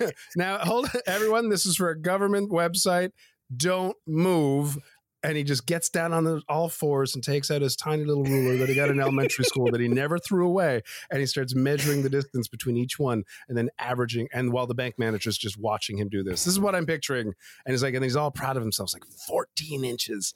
Now, 0.36 0.58
hold 0.58 0.90
everyone. 1.06 1.48
This 1.48 1.66
is 1.66 1.76
for 1.76 1.90
a 1.90 2.00
government 2.00 2.50
website. 2.50 3.10
Don't 3.54 3.96
move. 4.06 4.78
And 5.24 5.36
he 5.36 5.44
just 5.44 5.66
gets 5.66 5.88
down 5.88 6.12
on 6.12 6.24
the, 6.24 6.42
all 6.48 6.68
fours 6.68 7.14
and 7.14 7.22
takes 7.22 7.48
out 7.48 7.62
his 7.62 7.76
tiny 7.76 8.04
little 8.04 8.24
ruler 8.24 8.56
that 8.56 8.68
he 8.68 8.74
got 8.74 8.88
in 8.88 8.98
elementary 8.98 9.44
school 9.44 9.70
that 9.70 9.80
he 9.80 9.86
never 9.86 10.18
threw 10.18 10.48
away. 10.48 10.82
And 11.12 11.20
he 11.20 11.26
starts 11.26 11.54
measuring 11.54 12.02
the 12.02 12.10
distance 12.10 12.48
between 12.48 12.76
each 12.76 12.98
one 12.98 13.22
and 13.48 13.56
then 13.56 13.68
averaging. 13.78 14.26
And 14.32 14.52
while 14.52 14.66
the 14.66 14.74
bank 14.74 14.96
manager's 14.98 15.38
just 15.38 15.56
watching 15.56 15.96
him 15.96 16.08
do 16.08 16.24
this, 16.24 16.44
this 16.44 16.52
is 16.52 16.58
what 16.58 16.74
I'm 16.74 16.86
picturing. 16.86 17.34
And 17.64 17.72
he's 17.72 17.84
like, 17.84 17.94
and 17.94 18.02
he's 18.02 18.16
all 18.16 18.32
proud 18.32 18.56
of 18.56 18.64
himself. 18.64 18.88
It's 18.88 18.94
like 18.94 19.04
14 19.28 19.84
inches, 19.84 20.34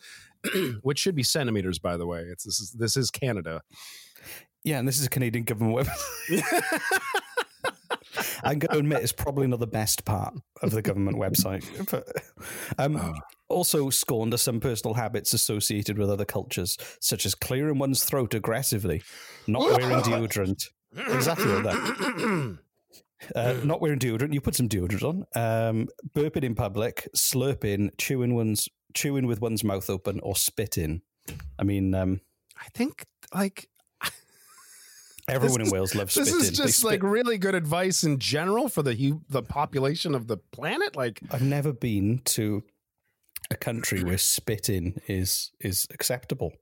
which 0.82 0.98
should 0.98 1.14
be 1.14 1.22
centimeters, 1.22 1.78
by 1.78 1.96
the 1.96 2.06
way. 2.06 2.20
It's 2.20 2.44
this 2.44 2.60
is 2.60 2.70
this 2.72 2.96
is 2.96 3.10
Canada. 3.10 3.62
Yeah, 4.64 4.78
and 4.78 4.88
this 4.88 4.98
is 4.98 5.06
a 5.06 5.10
Canadian 5.10 5.44
government 5.44 5.86
website. 5.86 6.42
I'm 8.44 8.58
going 8.58 8.72
to 8.72 8.78
admit 8.78 9.02
it's 9.02 9.12
probably 9.12 9.46
not 9.46 9.60
the 9.60 9.66
best 9.66 10.04
part 10.04 10.34
of 10.62 10.70
the 10.70 10.82
government 10.82 11.18
website. 11.18 11.64
But, 11.90 12.08
um, 12.78 13.14
Also 13.48 13.90
scorned 13.90 14.34
are 14.34 14.38
some 14.38 14.60
personal 14.60 14.94
habits 14.94 15.32
associated 15.34 15.98
with 15.98 16.10
other 16.10 16.24
cultures, 16.24 16.76
such 17.00 17.26
as 17.26 17.34
clearing 17.34 17.78
one's 17.78 18.04
throat 18.04 18.34
aggressively, 18.34 19.02
not 19.46 19.62
wearing 19.62 20.00
deodorant. 20.00 20.68
Exactly 20.96 21.46
like 21.46 21.64
that. 21.64 22.58
Uh, 23.34 23.54
not 23.64 23.80
wearing 23.80 23.98
deodorant. 23.98 24.34
You 24.34 24.42
put 24.42 24.54
some 24.54 24.68
deodorant 24.68 25.02
on. 25.02 25.24
Um, 25.34 25.88
burping 26.14 26.44
in 26.44 26.54
public, 26.54 27.08
slurping, 27.16 27.88
chewing 27.96 28.34
one's 28.34 28.68
chewing 28.94 29.26
with 29.26 29.40
one's 29.40 29.64
mouth 29.64 29.88
open, 29.90 30.20
or 30.20 30.36
spitting. 30.36 31.02
I 31.58 31.64
mean, 31.64 31.94
um, 31.94 32.20
I 32.56 32.66
think 32.74 33.04
like 33.34 33.68
everyone 35.28 35.60
in 35.60 35.66
is- 35.66 35.72
Wales 35.72 35.94
loves 35.94 36.14
this 36.14 36.28
spitting. 36.28 36.44
is 36.52 36.56
just 36.56 36.78
spit- 36.78 36.90
like 36.90 37.02
really 37.02 37.38
good 37.38 37.54
advice 37.54 38.04
in 38.04 38.18
general 38.18 38.68
for 38.68 38.82
the 38.82 39.18
the 39.28 39.42
population 39.42 40.14
of 40.14 40.26
the 40.28 40.36
planet. 40.36 40.96
Like, 40.96 41.20
I've 41.30 41.42
never 41.42 41.72
been 41.72 42.20
to 42.26 42.62
a 43.50 43.56
country 43.56 44.02
where 44.02 44.18
spitting 44.18 45.00
is 45.08 45.50
is 45.60 45.86
acceptable. 45.92 46.52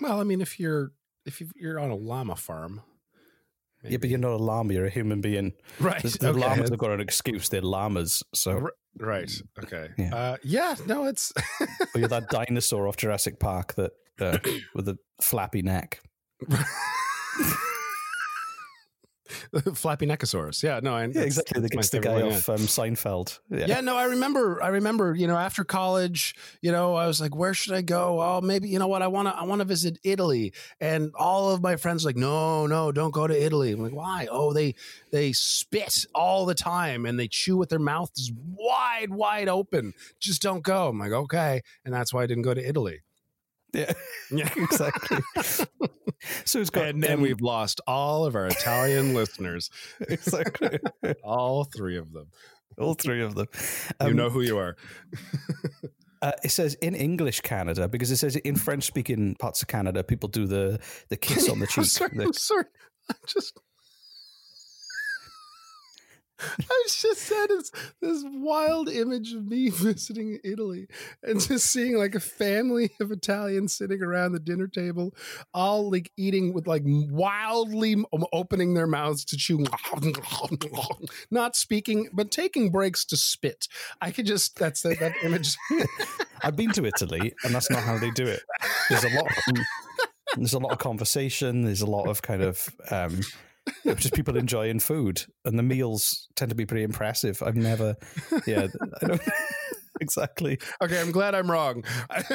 well, 0.00 0.20
I 0.20 0.24
mean, 0.24 0.40
if 0.40 0.58
you're 0.60 0.92
if 1.24 1.42
you're 1.56 1.78
on 1.80 1.90
a 1.90 1.96
llama 1.96 2.36
farm, 2.36 2.82
Yeah, 3.88 3.98
but 3.98 4.10
you're 4.10 4.18
not 4.18 4.32
a 4.32 4.36
llama; 4.36 4.72
you're 4.72 4.86
a 4.86 4.90
human 4.90 5.20
being. 5.20 5.52
right? 5.80 6.02
The, 6.02 6.08
the 6.18 6.28
okay. 6.30 6.40
llamas 6.40 6.70
have 6.70 6.78
got 6.78 6.90
an 6.90 7.00
excuse; 7.00 7.48
they're 7.48 7.60
llamas. 7.60 8.22
So, 8.34 8.68
right. 8.98 9.30
Okay. 9.62 9.88
Yeah. 9.96 10.14
Uh, 10.14 10.36
yeah. 10.42 10.74
No, 10.86 11.04
it's 11.04 11.32
or 11.94 12.00
you're 12.00 12.08
that 12.08 12.28
dinosaur 12.30 12.88
off 12.88 12.96
Jurassic 12.96 13.38
Park 13.38 13.74
that 13.74 13.92
uh, 14.20 14.38
with 14.74 14.88
a 14.88 14.98
flappy 15.20 15.62
neck. 15.62 16.00
Flappy 19.74 20.06
Neckosaurus. 20.06 20.62
Yeah. 20.62 20.80
No. 20.82 20.96
Yeah, 20.96 21.20
exactly. 21.22 21.60
That 21.60 21.70
gets 21.70 21.90
the 21.90 22.00
guy 22.00 22.22
one, 22.22 22.32
off 22.32 22.48
um, 22.48 22.58
Seinfeld. 22.58 23.38
Yeah. 23.50 23.66
yeah, 23.66 23.80
no, 23.80 23.96
I 23.96 24.04
remember. 24.04 24.62
I 24.62 24.68
remember. 24.68 25.14
You 25.14 25.26
know, 25.26 25.36
after 25.36 25.64
college, 25.64 26.34
you 26.60 26.72
know, 26.72 26.94
I 26.94 27.06
was 27.06 27.20
like, 27.20 27.34
"Where 27.34 27.54
should 27.54 27.74
I 27.74 27.82
go?" 27.82 28.20
Oh, 28.20 28.40
maybe 28.40 28.68
you 28.68 28.78
know 28.78 28.88
what? 28.88 29.02
I 29.02 29.08
want 29.08 29.28
to. 29.28 29.36
I 29.36 29.44
want 29.44 29.60
to 29.60 29.64
visit 29.64 29.98
Italy. 30.04 30.52
And 30.80 31.12
all 31.14 31.50
of 31.50 31.62
my 31.62 31.76
friends 31.76 32.04
like, 32.04 32.16
"No, 32.16 32.66
no, 32.66 32.92
don't 32.92 33.12
go 33.12 33.26
to 33.26 33.44
Italy." 33.44 33.72
I'm 33.72 33.82
like, 33.82 33.94
"Why?" 33.94 34.28
Oh, 34.30 34.52
they 34.52 34.74
they 35.10 35.32
spit 35.32 36.04
all 36.14 36.46
the 36.46 36.54
time 36.54 37.06
and 37.06 37.18
they 37.18 37.28
chew 37.28 37.56
with 37.56 37.68
their 37.68 37.78
mouths 37.78 38.32
wide, 38.34 39.10
wide 39.10 39.48
open. 39.48 39.94
Just 40.20 40.42
don't 40.42 40.62
go. 40.62 40.88
I'm 40.88 40.98
like, 40.98 41.12
okay, 41.12 41.62
and 41.84 41.94
that's 41.94 42.12
why 42.12 42.22
I 42.22 42.26
didn't 42.26 42.42
go 42.42 42.54
to 42.54 42.68
Italy. 42.68 43.00
Yeah, 43.76 43.92
Yeah. 44.30 44.48
exactly. 44.56 45.18
so 46.44 46.60
it's 46.60 46.70
got 46.70 46.86
And 46.88 47.02
then 47.02 47.14
um, 47.14 47.20
we've 47.20 47.40
lost 47.40 47.80
all 47.86 48.24
of 48.26 48.34
our 48.34 48.46
Italian 48.46 49.14
listeners, 49.14 49.70
exactly 50.00 50.78
all 51.22 51.64
three 51.64 51.96
of 51.98 52.12
them. 52.12 52.26
all 52.78 52.94
three 52.94 53.22
of 53.22 53.34
them. 53.34 53.46
you 54.00 54.06
Um, 54.06 54.16
know 54.16 54.30
who 54.30 54.40
you 54.42 54.58
are. 54.58 54.76
Uh, 56.22 56.32
it 56.42 56.50
says 56.50 56.74
in 56.74 56.94
English 56.94 57.42
Canada 57.42 57.88
because 57.88 58.10
it 58.10 58.16
says 58.16 58.36
in 58.36 58.56
French 58.56 58.84
speaking 58.84 59.34
parts 59.38 59.60
of 59.62 59.68
Canada 59.68 60.02
people 60.02 60.28
do 60.28 60.46
the 60.46 60.80
the 61.10 61.16
kiss 61.16 61.48
on 61.48 61.58
the 61.58 61.66
cheek. 61.66 61.78
I'm 61.78 61.84
sorry. 61.84 62.10
The- 62.16 62.24
I'm 62.24 62.32
sorry. 62.32 62.64
I 63.10 63.14
just. 63.26 63.58
I 66.40 66.86
just 66.88 67.28
had 67.28 67.48
this, 67.48 67.70
this 68.00 68.24
wild 68.26 68.88
image 68.88 69.32
of 69.32 69.46
me 69.46 69.70
visiting 69.70 70.38
Italy 70.44 70.88
and 71.22 71.40
just 71.40 71.66
seeing 71.66 71.96
like 71.96 72.14
a 72.14 72.20
family 72.20 72.90
of 73.00 73.10
Italians 73.10 73.74
sitting 73.74 74.02
around 74.02 74.32
the 74.32 74.40
dinner 74.40 74.66
table, 74.66 75.14
all 75.54 75.90
like 75.90 76.10
eating 76.16 76.52
with 76.52 76.66
like 76.66 76.82
wildly 76.84 77.96
opening 78.32 78.74
their 78.74 78.86
mouths 78.86 79.24
to 79.26 79.36
chew, 79.36 79.64
not 81.30 81.56
speaking, 81.56 82.08
but 82.12 82.30
taking 82.30 82.70
breaks 82.70 83.04
to 83.06 83.16
spit. 83.16 83.68
I 84.00 84.10
could 84.10 84.26
just, 84.26 84.58
that's 84.58 84.82
that, 84.82 84.98
that 85.00 85.14
image. 85.22 85.56
I've 86.42 86.56
been 86.56 86.72
to 86.72 86.84
Italy, 86.84 87.34
and 87.44 87.54
that's 87.54 87.70
not 87.70 87.82
how 87.82 87.98
they 87.98 88.10
do 88.10 88.26
it. 88.26 88.42
There's 88.90 89.04
a 89.04 89.08
lot. 89.10 89.26
There's 90.36 90.52
a 90.52 90.58
lot 90.58 90.72
of 90.72 90.78
conversation. 90.78 91.62
There's 91.62 91.80
a 91.80 91.86
lot 91.86 92.08
of 92.08 92.20
kind 92.20 92.42
of 92.42 92.68
um, 92.90 93.20
just 93.96 94.14
people 94.14 94.36
enjoying 94.36 94.80
food, 94.80 95.22
and 95.44 95.58
the 95.58 95.62
meals 95.62 96.28
tend 96.36 96.50
to 96.50 96.54
be 96.54 96.66
pretty 96.66 96.84
impressive. 96.84 97.42
I've 97.42 97.56
never, 97.56 97.96
yeah, 98.46 98.66
I 99.02 99.06
don't 99.06 99.20
exactly. 100.00 100.58
okay, 100.82 101.00
I'm 101.00 101.10
glad 101.10 101.34
I'm 101.34 101.50
wrong. 101.50 101.82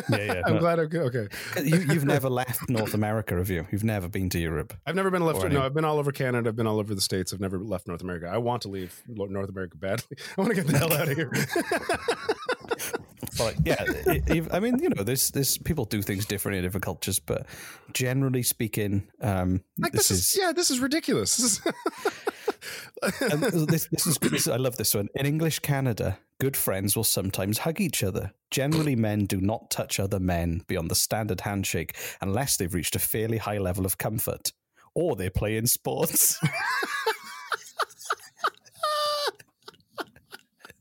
Yeah, 0.10 0.18
yeah, 0.18 0.42
I'm 0.46 0.56
no. 0.56 0.60
glad. 0.60 0.80
Okay, 0.80 0.98
okay. 1.00 1.28
You, 1.64 1.78
you've 1.94 2.06
never 2.06 2.30
left 2.30 2.70
North 2.70 2.94
America, 2.94 3.36
have 3.36 3.50
you? 3.50 3.68
You've 3.72 3.84
never 3.84 4.10
been 4.10 4.30
to 4.32 4.40
Europe. 4.40 4.74
I've 4.86 4.96
never 4.96 5.12
been 5.12 5.24
left. 5.26 5.40
Or 5.44 5.50
No, 5.50 5.58
any- 5.58 5.66
I've 5.66 5.74
been 5.74 5.86
all 5.86 6.00
over 6.00 6.12
Canada. 6.12 6.50
I've 6.50 6.56
been 6.56 6.68
all 6.68 6.80
over 6.80 6.96
the 6.96 7.02
states. 7.02 7.34
I've 7.34 7.40
never 7.40 7.60
left 7.60 7.88
North 7.88 8.02
America. 8.02 8.28
I 8.28 8.38
want 8.38 8.64
to 8.64 8.70
leave 8.70 9.02
North 9.08 9.50
America 9.50 9.78
badly. 9.78 10.18
I 10.38 10.42
want 10.42 10.50
to 10.56 10.56
get 10.56 10.68
the 10.68 10.78
hell 10.78 10.92
out 10.94 11.08
of 11.10 11.16
here. 11.18 11.32
But 13.44 13.56
yeah, 13.66 13.84
i- 14.56 14.60
mean, 14.60 14.80
you 14.80 14.90
know, 14.90 15.04
there's 15.04 15.32
there's 15.32 15.58
people 15.58 15.86
do 15.86 16.02
things 16.02 16.26
differently 16.26 16.60
in 16.60 16.64
different 16.64 16.84
cultures, 16.86 17.20
but 17.20 17.46
generally 17.94 18.44
speaking, 18.44 19.08
um, 19.22 19.64
like 19.78 19.92
this, 19.94 20.10
this, 20.10 20.12
is 20.20 20.32
is, 20.32 20.38
yeah, 20.40 20.52
this 20.52 20.70
is 20.72 20.80
ridiculous. 20.80 21.62
This 23.02 23.66
this, 23.66 23.88
this 23.92 24.06
is 24.08 24.18
this, 24.22 24.48
I 24.48 24.58
love 24.58 24.78
this 24.78 24.94
one. 24.94 25.08
In 25.16 25.26
English 25.26 25.60
Canada, 25.60 26.20
good 26.40 26.56
friends 26.56 26.96
will 26.96 27.04
sometimes 27.04 27.58
hug 27.60 27.82
each 27.82 28.04
other. 28.04 28.32
Generally, 28.52 28.96
men 28.98 29.26
do 29.26 29.42
not 29.42 29.72
touch 29.72 30.00
other 30.00 30.20
men 30.20 30.62
beyond 30.68 30.92
the 30.92 30.96
standard 30.96 31.42
handshake 31.42 31.96
unless 32.22 32.58
they've 32.58 32.74
reached 32.74 32.96
a 32.96 33.00
fairly 33.00 33.38
high 33.40 33.58
level 33.58 33.86
of 33.86 33.98
comfort. 33.98 34.52
or 34.94 35.16
they 35.16 35.30
play 35.30 35.58
in 35.58 35.66
sports. 35.66 36.38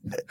like 0.03 0.21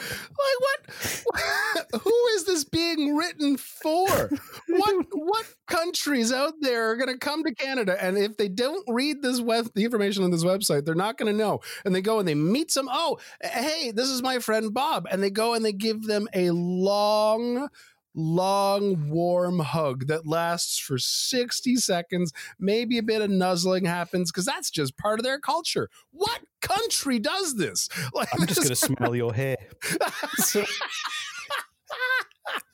what? 0.59 1.85
Who 2.03 2.27
is 2.35 2.45
this 2.45 2.65
being 2.65 3.17
written 3.17 3.57
for? 3.57 4.31
What 4.69 5.07
what 5.13 5.47
countries 5.67 6.33
out 6.33 6.55
there 6.61 6.91
are 6.91 6.97
going 6.97 7.09
to 7.13 7.19
come 7.19 7.43
to 7.43 7.53
canada? 7.53 7.97
And 8.01 8.17
if 8.17 8.37
they 8.37 8.49
don't 8.49 8.85
read 8.89 9.21
this 9.21 9.41
web 9.41 9.69
the 9.75 9.85
information 9.85 10.23
on 10.23 10.31
this 10.31 10.45
website 10.45 10.85
they're 10.85 10.95
not 10.95 11.19
going 11.19 11.31
to 11.31 11.37
know. 11.37 11.61
And 11.85 11.95
they 11.95 12.01
go 12.01 12.21
and 12.21 12.29
they 12.29 12.37
meet 12.37 12.71
some 12.71 12.89
oh 12.91 13.19
hey 13.43 13.91
this 13.91 14.09
is 14.09 14.23
my 14.23 14.39
friend 14.39 14.73
bob. 14.73 15.09
And 15.11 15.23
they 15.23 15.31
go 15.31 15.55
and 15.55 15.65
they 15.65 15.73
give 15.73 16.05
them 16.05 16.29
a 16.35 16.51
long 16.51 17.69
long 18.15 19.09
warm 19.09 19.61
hug 19.61 20.07
that 20.07 20.27
lasts 20.27 20.79
for 20.79 20.99
60 20.99 21.77
seconds 21.77 22.33
maybe 22.59 22.99
a 22.99 23.03
bit 23.03 23.23
of 23.23 23.31
nuzzling 23.31 23.85
happens 23.85 24.31
because 24.33 24.45
that's 24.45 24.71
just 24.71 24.97
part 24.97 25.19
of 25.19 25.25
their 25.25 25.39
culture 25.39 25.89
what 26.11 26.41
country 26.61 27.19
does 27.19 27.57
this 27.57 27.89
like 28.15 28.29
i'm 28.35 28.47
just 28.47 28.61
going 28.61 28.69
to 28.69 28.77
smell 28.77 29.15
your 29.15 29.33
hair 29.33 29.57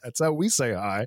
that's 0.03 0.21
how 0.21 0.33
we 0.33 0.49
say 0.49 0.73
hi. 0.73 1.07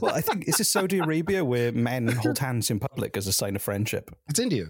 well, 0.00 0.14
I 0.14 0.20
think 0.20 0.48
it's 0.48 0.66
Saudi 0.66 0.98
Arabia 0.98 1.44
where 1.44 1.72
men 1.72 2.08
hold 2.22 2.38
hands 2.38 2.70
in 2.70 2.80
public 2.80 3.16
as 3.16 3.26
a 3.26 3.32
sign 3.32 3.54
of 3.54 3.62
friendship. 3.62 4.10
It's 4.28 4.38
India 4.40 4.68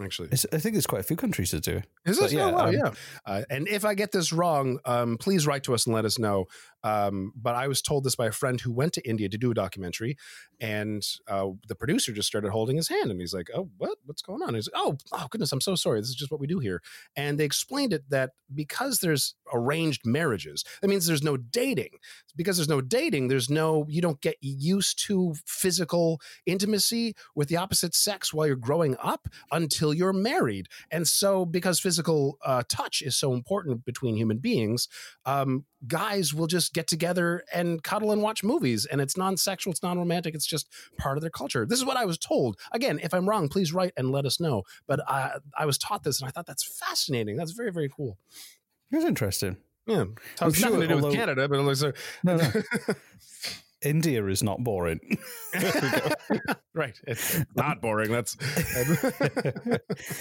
actually. 0.00 0.28
It's, 0.32 0.46
I 0.52 0.58
think 0.58 0.74
there's 0.74 0.86
quite 0.86 1.00
a 1.00 1.04
few 1.04 1.16
countries 1.16 1.50
that 1.50 1.62
do. 1.62 1.82
Is 2.04 2.18
this? 2.18 2.32
Yeah, 2.32 2.46
oh, 2.46 2.52
wow, 2.52 2.66
um, 2.66 2.74
yeah. 2.74 2.90
Uh, 3.24 3.42
and 3.50 3.68
if 3.68 3.84
I 3.84 3.94
get 3.94 4.12
this 4.12 4.32
wrong, 4.32 4.78
um, 4.84 5.16
please 5.18 5.46
write 5.46 5.64
to 5.64 5.74
us 5.74 5.86
and 5.86 5.94
let 5.94 6.04
us 6.04 6.18
know. 6.18 6.46
Um, 6.84 7.32
but 7.34 7.54
I 7.54 7.68
was 7.68 7.82
told 7.82 8.04
this 8.04 8.14
by 8.14 8.26
a 8.26 8.32
friend 8.32 8.60
who 8.60 8.72
went 8.72 8.92
to 8.94 9.08
India 9.08 9.28
to 9.28 9.38
do 9.38 9.50
a 9.50 9.54
documentary, 9.54 10.16
and 10.60 11.02
uh, 11.26 11.48
the 11.66 11.74
producer 11.74 12.12
just 12.12 12.28
started 12.28 12.50
holding 12.50 12.76
his 12.76 12.88
hand, 12.88 13.10
and 13.10 13.20
he's 13.20 13.34
like, 13.34 13.48
"Oh, 13.54 13.68
what? 13.78 13.98
What's 14.04 14.22
going 14.22 14.42
on?" 14.42 14.48
And 14.48 14.56
he's 14.56 14.68
like, 14.72 14.80
"Oh, 14.82 14.96
oh 15.12 15.26
goodness, 15.30 15.52
I'm 15.52 15.60
so 15.60 15.74
sorry. 15.74 16.00
This 16.00 16.10
is 16.10 16.14
just 16.14 16.30
what 16.30 16.40
we 16.40 16.46
do 16.46 16.58
here." 16.58 16.80
And 17.16 17.38
they 17.38 17.44
explained 17.44 17.92
it 17.92 18.08
that 18.10 18.30
because 18.54 19.00
there's 19.00 19.34
arranged 19.52 20.02
marriages, 20.04 20.64
that 20.80 20.88
means 20.88 21.06
there's 21.06 21.22
no 21.22 21.36
dating. 21.36 21.98
Because 22.36 22.56
there's 22.56 22.68
no 22.68 22.80
dating, 22.80 23.28
there's 23.28 23.50
no 23.50 23.84
you 23.88 24.00
don't 24.00 24.20
get 24.20 24.36
used 24.40 25.04
to 25.06 25.34
physical 25.46 26.20
intimacy 26.46 27.14
with 27.34 27.48
the 27.48 27.56
opposite 27.56 27.94
sex 27.94 28.32
while 28.32 28.46
you're 28.46 28.56
growing 28.56 28.96
up 29.02 29.28
until 29.50 29.87
you're 29.94 30.12
married. 30.12 30.66
And 30.90 31.06
so, 31.06 31.44
because 31.44 31.80
physical 31.80 32.38
uh, 32.44 32.62
touch 32.68 33.02
is 33.02 33.16
so 33.16 33.32
important 33.32 33.84
between 33.84 34.16
human 34.16 34.38
beings, 34.38 34.88
um, 35.26 35.64
guys 35.86 36.34
will 36.34 36.46
just 36.46 36.72
get 36.72 36.86
together 36.86 37.44
and 37.52 37.82
cuddle 37.82 38.10
and 38.10 38.22
watch 38.22 38.42
movies. 38.42 38.84
And 38.86 39.00
it's 39.00 39.16
non-sexual 39.16 39.70
it's 39.72 39.82
non-romantic 39.82 40.34
it's 40.34 40.46
just 40.46 40.68
part 40.96 41.16
of 41.16 41.22
their 41.22 41.30
culture. 41.30 41.64
This 41.66 41.78
is 41.78 41.84
what 41.84 41.96
i 41.96 42.04
was 42.04 42.18
told. 42.18 42.58
Again 42.72 42.98
if 43.02 43.14
i'm 43.14 43.28
wrong 43.28 43.48
please 43.48 43.72
write 43.72 43.92
and 43.96 44.10
let 44.10 44.24
us 44.24 44.40
know. 44.40 44.62
But 44.86 45.00
i 45.08 45.38
i 45.56 45.66
was 45.66 45.78
taught 45.78 46.02
this 46.02 46.20
and 46.20 46.28
i 46.28 46.30
thought 46.30 46.46
that's 46.46 46.64
fascinating. 46.64 47.36
That's 47.36 47.52
very 47.52 47.70
very 47.70 47.88
cool. 47.88 48.18
It's 48.90 49.04
interesting. 49.04 49.56
Yeah. 49.86 50.04
It's 50.32 50.40
nothing 50.40 50.54
sure, 50.60 50.80
to 50.80 50.86
do 50.86 50.94
although, 50.94 51.06
with 51.08 51.16
canada 51.16 51.48
but 51.48 51.58
it 51.58 51.62
looks 51.62 51.82
like 51.82 51.96
no, 52.24 52.36
no. 52.36 52.50
India 53.82 54.24
is 54.26 54.42
not 54.42 54.62
boring. 54.64 55.00
right. 56.74 56.98
It's 57.06 57.44
not 57.54 57.80
boring. 57.80 58.10
That's 58.10 58.36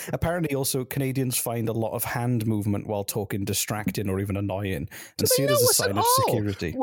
apparently 0.14 0.56
also 0.56 0.86
Canadians 0.86 1.38
find 1.38 1.68
a 1.68 1.74
lot 1.74 1.94
of 1.94 2.04
hand 2.04 2.46
movement 2.46 2.88
while 2.88 3.04
talking 3.04 3.46
distracting 3.46 4.10
or 4.10 4.20
even 4.20 4.38
annoying 4.38 4.90
and 5.20 5.30
see 5.30 5.44
it 5.44 5.52
as 5.52 5.62
a 5.62 5.74
sign 5.74 5.98
of 5.98 6.06
security. 6.26 6.76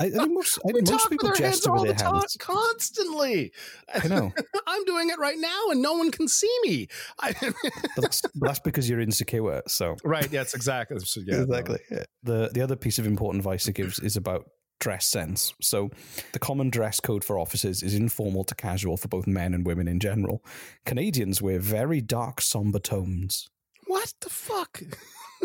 I, 0.00 0.06
I, 0.06 0.10
think 0.10 0.32
most, 0.32 0.58
I 0.66 0.72
think 0.72 0.90
most 0.90 1.10
people 1.10 1.30
gesture 1.32 1.72
with 1.72 1.98
their 1.98 2.08
hands 2.08 2.34
constantly. 2.38 3.52
I 3.94 4.08
know. 4.08 4.32
I'm 4.66 4.84
doing 4.84 5.10
it 5.10 5.18
right 5.18 5.36
now, 5.36 5.64
and 5.70 5.82
no 5.82 5.92
one 5.92 6.10
can 6.10 6.26
see 6.26 6.54
me. 6.62 6.88
but, 7.20 7.36
that's, 7.96 8.22
that's, 8.34 8.60
because 8.60 8.88
you're 8.88 9.00
insecure. 9.00 9.60
So 9.68 9.96
right, 10.02 10.26
yes, 10.32 10.54
exactly, 10.54 10.96
yeah, 11.26 11.42
exactly. 11.42 11.80
No. 11.90 12.02
The 12.22 12.50
the 12.54 12.62
other 12.62 12.76
piece 12.76 12.98
of 12.98 13.06
important 13.06 13.40
advice 13.40 13.68
it 13.68 13.74
gives 13.74 13.98
is 13.98 14.16
about 14.16 14.46
dress 14.80 15.06
sense. 15.06 15.54
So, 15.60 15.90
the 16.32 16.38
common 16.38 16.70
dress 16.70 16.98
code 16.98 17.22
for 17.22 17.38
offices 17.38 17.82
is 17.82 17.94
informal 17.94 18.44
to 18.44 18.54
casual 18.54 18.96
for 18.96 19.08
both 19.08 19.26
men 19.26 19.54
and 19.54 19.64
women 19.64 19.86
in 19.86 20.00
general. 20.00 20.42
Canadians 20.84 21.40
wear 21.40 21.60
very 21.60 22.00
dark, 22.00 22.40
somber 22.40 22.80
tones. 22.80 23.48
What 23.86 24.12
the 24.20 24.30
fuck? 24.30 24.82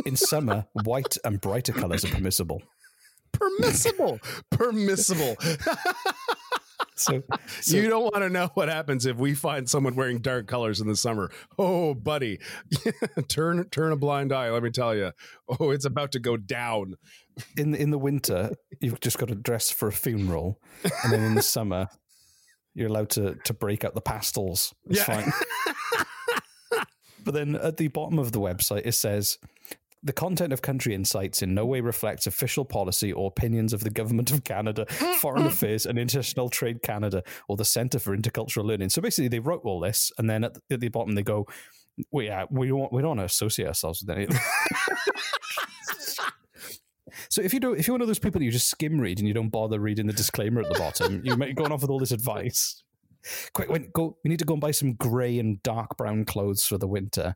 in 0.05 0.15
summer, 0.15 0.65
white 0.83 1.17
and 1.23 1.39
brighter 1.39 1.73
colors 1.73 2.03
are 2.03 2.09
permissible. 2.09 2.63
Permissible. 3.31 4.19
permissible. 4.49 5.35
So, 6.95 7.21
so, 7.61 7.77
you 7.77 7.89
don't 7.89 8.03
want 8.03 8.23
to 8.23 8.29
know 8.29 8.49
what 8.53 8.69
happens 8.69 9.05
if 9.05 9.17
we 9.17 9.35
find 9.35 9.69
someone 9.69 9.95
wearing 9.95 10.19
dark 10.19 10.47
colors 10.47 10.81
in 10.81 10.87
the 10.87 10.95
summer. 10.95 11.29
Oh, 11.59 11.93
buddy, 11.93 12.39
turn 13.27 13.69
turn 13.69 13.91
a 13.91 13.97
blind 13.97 14.33
eye. 14.33 14.49
Let 14.49 14.63
me 14.63 14.71
tell 14.71 14.95
you. 14.95 15.11
Oh, 15.59 15.71
it's 15.71 15.85
about 15.85 16.11
to 16.13 16.19
go 16.19 16.37
down. 16.37 16.95
In 17.57 17.75
in 17.75 17.91
the 17.91 17.97
winter, 17.97 18.51
you've 18.79 19.01
just 19.01 19.17
got 19.17 19.29
to 19.29 19.35
dress 19.35 19.69
for 19.69 19.87
a 19.87 19.91
funeral, 19.91 20.61
and 21.03 21.11
then 21.11 21.23
in 21.23 21.35
the 21.35 21.41
summer, 21.41 21.89
you're 22.73 22.87
allowed 22.87 23.09
to 23.11 23.35
to 23.43 23.53
break 23.53 23.83
out 23.83 23.93
the 23.93 24.01
pastels. 24.01 24.73
It's 24.85 24.99
yeah. 24.99 25.21
fine. 25.21 26.83
but 27.23 27.33
then 27.33 27.55
at 27.55 27.77
the 27.77 27.89
bottom 27.89 28.19
of 28.19 28.31
the 28.31 28.39
website, 28.39 28.83
it 28.85 28.93
says 28.93 29.37
the 30.05 30.13
content 30.13 30.53
of 30.53 30.61
Country 30.61 30.93
Insights 30.93 31.41
in 31.41 31.55
no 31.55 31.65
way 31.65 31.81
reflects 31.81 32.27
official 32.27 32.63
policy 32.63 33.11
or 33.11 33.27
opinions 33.27 33.73
of 33.73 33.83
the 33.83 33.89
Government 33.89 34.31
of 34.31 34.43
Canada, 34.43 34.85
Foreign 35.19 35.47
Affairs 35.47 35.87
and 35.87 35.97
International 35.97 36.47
Trade 36.47 36.83
Canada, 36.83 37.23
or 37.49 37.57
the 37.57 37.65
Centre 37.65 37.97
for 37.97 38.15
Intercultural 38.15 38.65
Learning. 38.65 38.89
So 38.89 39.01
basically, 39.01 39.29
they 39.29 39.39
wrote 39.39 39.61
all 39.65 39.79
this, 39.79 40.11
and 40.19 40.29
then 40.29 40.43
at 40.43 40.53
the, 40.53 40.61
at 40.69 40.79
the 40.79 40.89
bottom 40.89 41.15
they 41.15 41.23
go, 41.23 41.47
well, 42.11 42.25
yeah, 42.25 42.43
uh, 42.43 42.47
we 42.51 42.67
don't, 42.67 42.93
we 42.93 43.01
don't 43.01 43.17
want 43.17 43.21
to 43.21 43.25
associate 43.25 43.67
ourselves 43.67 44.03
with 44.05 44.15
any 44.15 44.27
So 47.35 47.41
if 47.41 47.53
you 47.53 47.59
do, 47.59 47.73
if 47.73 47.85
you're 47.85 47.93
one 47.95 48.01
of 48.01 48.07
those 48.07 48.17
people 48.17 48.41
you 48.41 48.49
just 48.49 48.69
skim 48.69 48.97
read 48.99 49.19
and 49.19 49.27
you 49.27 49.33
don't 49.33 49.49
bother 49.49 49.77
reading 49.77 50.07
the 50.07 50.13
disclaimer 50.13 50.61
at 50.61 50.69
the 50.71 50.79
bottom, 50.79 51.21
you 51.25 51.35
might 51.35 51.47
be 51.47 51.53
going 51.53 51.73
off 51.73 51.81
with 51.81 51.89
all 51.89 51.99
this 51.99 52.11
advice 52.11 52.81
quick, 53.53 53.69
we, 53.69 53.79
go, 53.79 54.17
we 54.23 54.29
need 54.29 54.39
to 54.39 54.45
go 54.45 54.53
and 54.53 54.61
buy 54.61 54.71
some 54.71 54.93
grey 54.93 55.39
and 55.39 55.61
dark 55.63 55.97
brown 55.97 56.25
clothes 56.25 56.65
for 56.65 56.77
the 56.77 56.87
winter, 56.87 57.35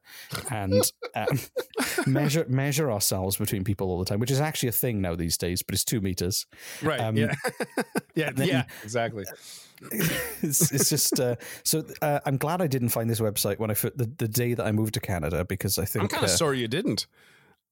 and 0.50 0.92
um, 1.16 1.40
measure 2.08 2.46
measure 2.48 2.92
ourselves 2.92 3.38
between 3.38 3.64
people 3.64 3.90
all 3.90 4.00
the 4.00 4.06
time, 4.06 4.20
which 4.20 4.32
is 4.32 4.40
actually 4.40 4.70
a 4.70 4.74
thing 4.74 5.02
now 5.02 5.16
these 5.16 5.38
days. 5.38 5.62
But 5.62 5.74
it's 5.74 5.84
two 5.84 6.02
meters, 6.02 6.46
right? 6.82 7.00
Um, 7.00 7.18
yeah, 7.18 7.34
yeah, 8.16 8.32
then, 8.32 8.48
yeah, 8.48 8.64
exactly. 8.84 9.26
It's, 10.42 10.74
it's 10.74 10.90
just 10.90 11.18
uh, 11.22 11.38
so. 11.64 11.86
Uh, 12.02 12.20
I'm 12.26 12.36
glad 12.36 12.62
I 12.62 12.68
didn't 12.68 12.90
find 12.90 13.10
this 13.10 13.22
website 13.22 13.60
when 13.60 13.72
I 13.72 13.76
the, 13.76 14.12
the 14.18 14.28
day 14.28 14.54
that 14.54 14.66
I 14.66 14.74
moved 14.74 14.96
to 14.96 15.00
Canada 15.00 15.46
because 15.46 15.80
I 15.80 15.86
think 15.86 16.04
I'm 16.04 16.10
kind 16.10 16.26
of 16.26 16.30
uh, 16.30 16.34
sorry 16.34 16.60
you 16.60 16.68
didn't. 16.68 17.08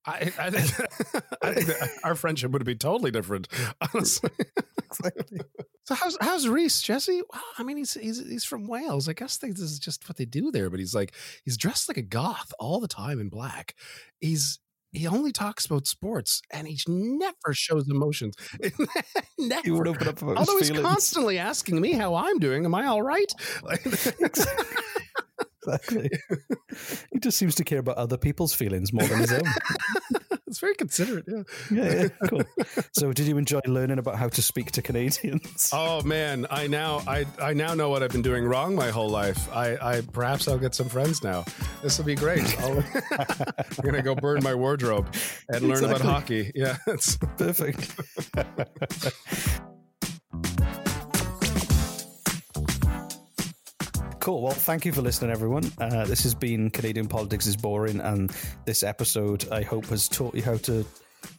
I, 0.07 0.31
I, 0.39 0.49
think, 0.49 0.89
I 1.41 1.53
think 1.53 1.69
our 2.03 2.15
friendship 2.15 2.51
would 2.51 2.65
be 2.65 2.75
totally 2.75 3.11
different, 3.11 3.47
honestly. 3.93 4.29
exactly. 4.85 5.41
So 5.83 5.95
how's 5.95 6.17
how's 6.21 6.47
Reese 6.47 6.81
Jesse? 6.81 7.21
Well, 7.31 7.43
I 7.57 7.63
mean, 7.63 7.77
he's 7.77 7.93
he's 7.93 8.19
he's 8.19 8.43
from 8.43 8.67
Wales. 8.67 9.07
I 9.07 9.13
guess 9.13 9.37
this 9.37 9.59
is 9.59 9.79
just 9.79 10.07
what 10.09 10.17
they 10.17 10.25
do 10.25 10.51
there. 10.51 10.69
But 10.69 10.79
he's 10.79 10.95
like 10.95 11.13
he's 11.43 11.57
dressed 11.57 11.87
like 11.89 11.97
a 11.97 12.01
goth 12.01 12.51
all 12.59 12.79
the 12.79 12.87
time 12.87 13.19
in 13.19 13.29
black. 13.29 13.75
He's 14.19 14.59
he 14.91 15.07
only 15.07 15.31
talks 15.31 15.65
about 15.65 15.85
sports 15.85 16.41
and 16.51 16.67
he 16.67 16.79
never 16.87 17.53
shows 17.53 17.87
emotions. 17.89 18.35
never. 19.37 19.61
He 19.63 19.71
would 19.71 19.87
open 19.87 20.07
up 20.07 20.23
Although 20.23 20.57
he's 20.57 20.69
feelings. 20.69 20.87
constantly 20.87 21.37
asking 21.37 21.79
me 21.79 21.93
how 21.93 22.15
I'm 22.15 22.39
doing. 22.39 22.65
Am 22.65 22.73
I 22.73 22.85
all 22.87 23.01
right? 23.01 23.31
exactly. 25.67 26.09
he 27.11 27.19
just 27.19 27.37
seems 27.37 27.55
to 27.55 27.63
care 27.63 27.79
about 27.79 27.97
other 27.97 28.17
people's 28.17 28.53
feelings 28.53 28.93
more 28.93 29.07
than 29.07 29.19
his 29.19 29.33
own. 29.33 29.43
it's 30.47 30.59
very 30.59 30.75
considerate. 30.75 31.25
Yeah. 31.27 31.43
yeah. 31.71 31.93
Yeah. 31.93 32.07
Cool. 32.27 32.43
So, 32.91 33.13
did 33.13 33.27
you 33.27 33.37
enjoy 33.37 33.61
learning 33.65 33.99
about 33.99 34.17
how 34.17 34.27
to 34.27 34.41
speak 34.41 34.71
to 34.71 34.81
Canadians? 34.81 35.69
Oh 35.71 36.01
man, 36.01 36.45
I 36.49 36.67
now 36.67 37.01
I 37.07 37.25
I 37.41 37.53
now 37.53 37.73
know 37.73 37.89
what 37.89 38.03
I've 38.03 38.11
been 38.11 38.21
doing 38.21 38.43
wrong 38.45 38.75
my 38.75 38.89
whole 38.89 39.09
life. 39.09 39.49
I, 39.53 39.77
I 39.81 40.01
perhaps 40.01 40.47
I'll 40.47 40.57
get 40.57 40.75
some 40.75 40.89
friends 40.89 41.23
now. 41.23 41.45
This 41.81 41.97
will 41.97 42.05
be 42.05 42.15
great. 42.15 42.43
i 42.59 42.67
am 42.67 42.83
gonna 43.81 44.01
go 44.01 44.15
burn 44.15 44.43
my 44.43 44.55
wardrobe 44.55 45.13
and 45.49 45.63
learn 45.63 45.83
exactly. 45.83 45.95
about 45.95 46.01
hockey. 46.01 46.51
Yeah, 46.53 46.77
it's 46.87 47.17
perfect. 47.37 47.95
Cool. 54.27 54.41
Well, 54.41 54.51
thank 54.51 54.83
you 54.83 54.91
for 54.91 55.01
listening, 55.01 55.31
everyone. 55.31 55.71
Uh, 55.77 56.03
this 56.03 56.23
has 56.23 56.35
been 56.35 56.69
Canadian 56.69 57.07
Politics 57.07 57.45
is 57.45 57.55
Boring, 57.55 58.01
and 58.01 58.29
this 58.65 58.83
episode, 58.83 59.49
I 59.53 59.61
hope, 59.61 59.85
has 59.85 60.09
taught 60.09 60.35
you 60.35 60.43
how 60.43 60.57
to 60.57 60.85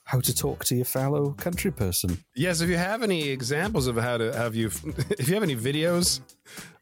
how 0.05 0.20
to 0.20 0.35
talk 0.35 0.64
to 0.64 0.74
your 0.74 0.85
fellow 0.85 1.33
country 1.33 1.70
person. 1.70 2.18
Yes, 2.35 2.61
if 2.61 2.68
you 2.68 2.77
have 2.77 3.03
any 3.03 3.29
examples 3.29 3.87
of 3.87 3.96
how 3.96 4.16
to 4.16 4.33
have 4.33 4.55
you, 4.55 4.66
if 5.18 5.29
you 5.29 5.35
have 5.35 5.42
any 5.42 5.57
videos 5.57 6.20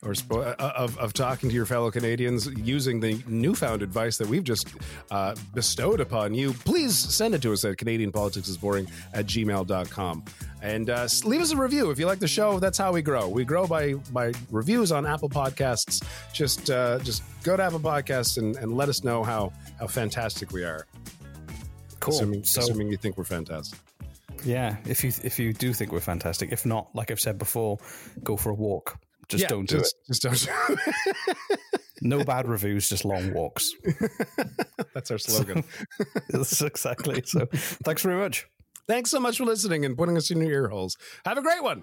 or 0.03 0.13
spo- 0.13 0.55
uh, 0.59 0.73
of, 0.77 0.97
of 0.99 1.13
talking 1.13 1.49
to 1.49 1.55
your 1.55 1.67
fellow 1.67 1.91
Canadians 1.91 2.47
using 2.57 3.01
the 3.01 3.21
newfound 3.27 3.83
advice 3.83 4.17
that 4.19 4.29
we've 4.29 4.45
just 4.45 4.69
uh, 5.11 5.35
bestowed 5.55 6.01
upon 6.01 6.35
you, 6.35 6.53
please 6.53 6.97
send 6.97 7.35
it 7.35 7.43
to 7.43 7.53
us 7.53 7.65
at 7.65 7.77
Canadian 7.79 8.13
Politics 8.13 8.49
is 8.49 8.57
Boring 8.57 8.87
at 9.13 9.27
gmail.com. 9.27 10.25
And 10.63 10.91
uh, 10.91 11.09
leave 11.25 11.41
us 11.41 11.53
a 11.53 11.57
review 11.57 11.91
if 11.91 11.99
you 11.99 12.07
like 12.07 12.19
the 12.19 12.29
show. 12.29 12.59
That's 12.59 12.79
how 12.79 12.93
we 12.93 13.03
grow. 13.03 13.29
We 13.29 13.45
grow 13.45 13.67
by 13.67 13.95
by 14.13 14.33
reviews 14.51 14.91
on 14.91 15.07
Apple 15.07 15.29
Podcasts. 15.29 16.05
Just 16.33 16.71
uh, 16.71 16.99
just 17.01 17.23
go 17.43 17.57
to 17.57 17.63
Apple 17.63 17.81
Podcasts 17.81 18.39
and, 18.39 18.57
and 18.57 18.77
let 18.77 18.89
us 18.89 19.05
know 19.05 19.23
how 19.23 19.53
how 19.79 19.87
fantastic 19.87 20.53
we 20.53 20.65
are. 20.65 20.87
Cool. 22.07 22.15
Assuming, 22.15 22.45
So- 22.45 22.61
assuming 22.63 22.91
you 22.91 22.97
think 22.97 23.19
we're 23.19 23.25
fantastic. 23.25 23.79
Yeah, 24.45 24.77
if 24.87 25.03
you 25.03 25.13
if 25.25 25.39
you 25.39 25.53
do 25.53 25.73
think 25.73 25.91
we're 25.93 26.01
fantastic, 26.01 26.53
if 26.53 26.65
not, 26.67 26.95
like 26.95 27.11
I've 27.11 27.21
said 27.21 27.37
before, 27.39 27.79
go 28.23 28.37
for 28.37 28.51
a 28.51 28.55
walk. 28.55 28.97
Just 29.29 29.43
Yeah, 29.43 29.49
don't 29.49 29.69
do 29.69 29.79
just, 29.79 29.97
Just 30.07 30.23
don't. 30.23 30.49
it. 30.69 31.59
No 32.03 32.23
bad 32.33 32.47
reviews, 32.47 32.89
just 32.89 33.05
long 33.05 33.33
walks. 33.33 33.73
That's 34.95 35.11
our 35.11 35.19
slogan. 35.19 35.65
That's 36.31 36.61
exactly. 36.63 37.23
So, 37.25 37.47
thanks 37.85 38.03
very 38.03 38.17
much. 38.21 38.47
Thanks 38.87 39.11
so 39.11 39.19
much 39.19 39.39
for 39.39 39.45
listening 39.45 39.85
and 39.85 39.97
putting 39.97 40.17
us 40.17 40.31
in 40.31 40.39
your 40.41 40.51
ear 40.53 40.69
holes. 40.69 40.97
Have 41.25 41.39
a 41.39 41.43
great 41.43 41.63
one. 41.63 41.83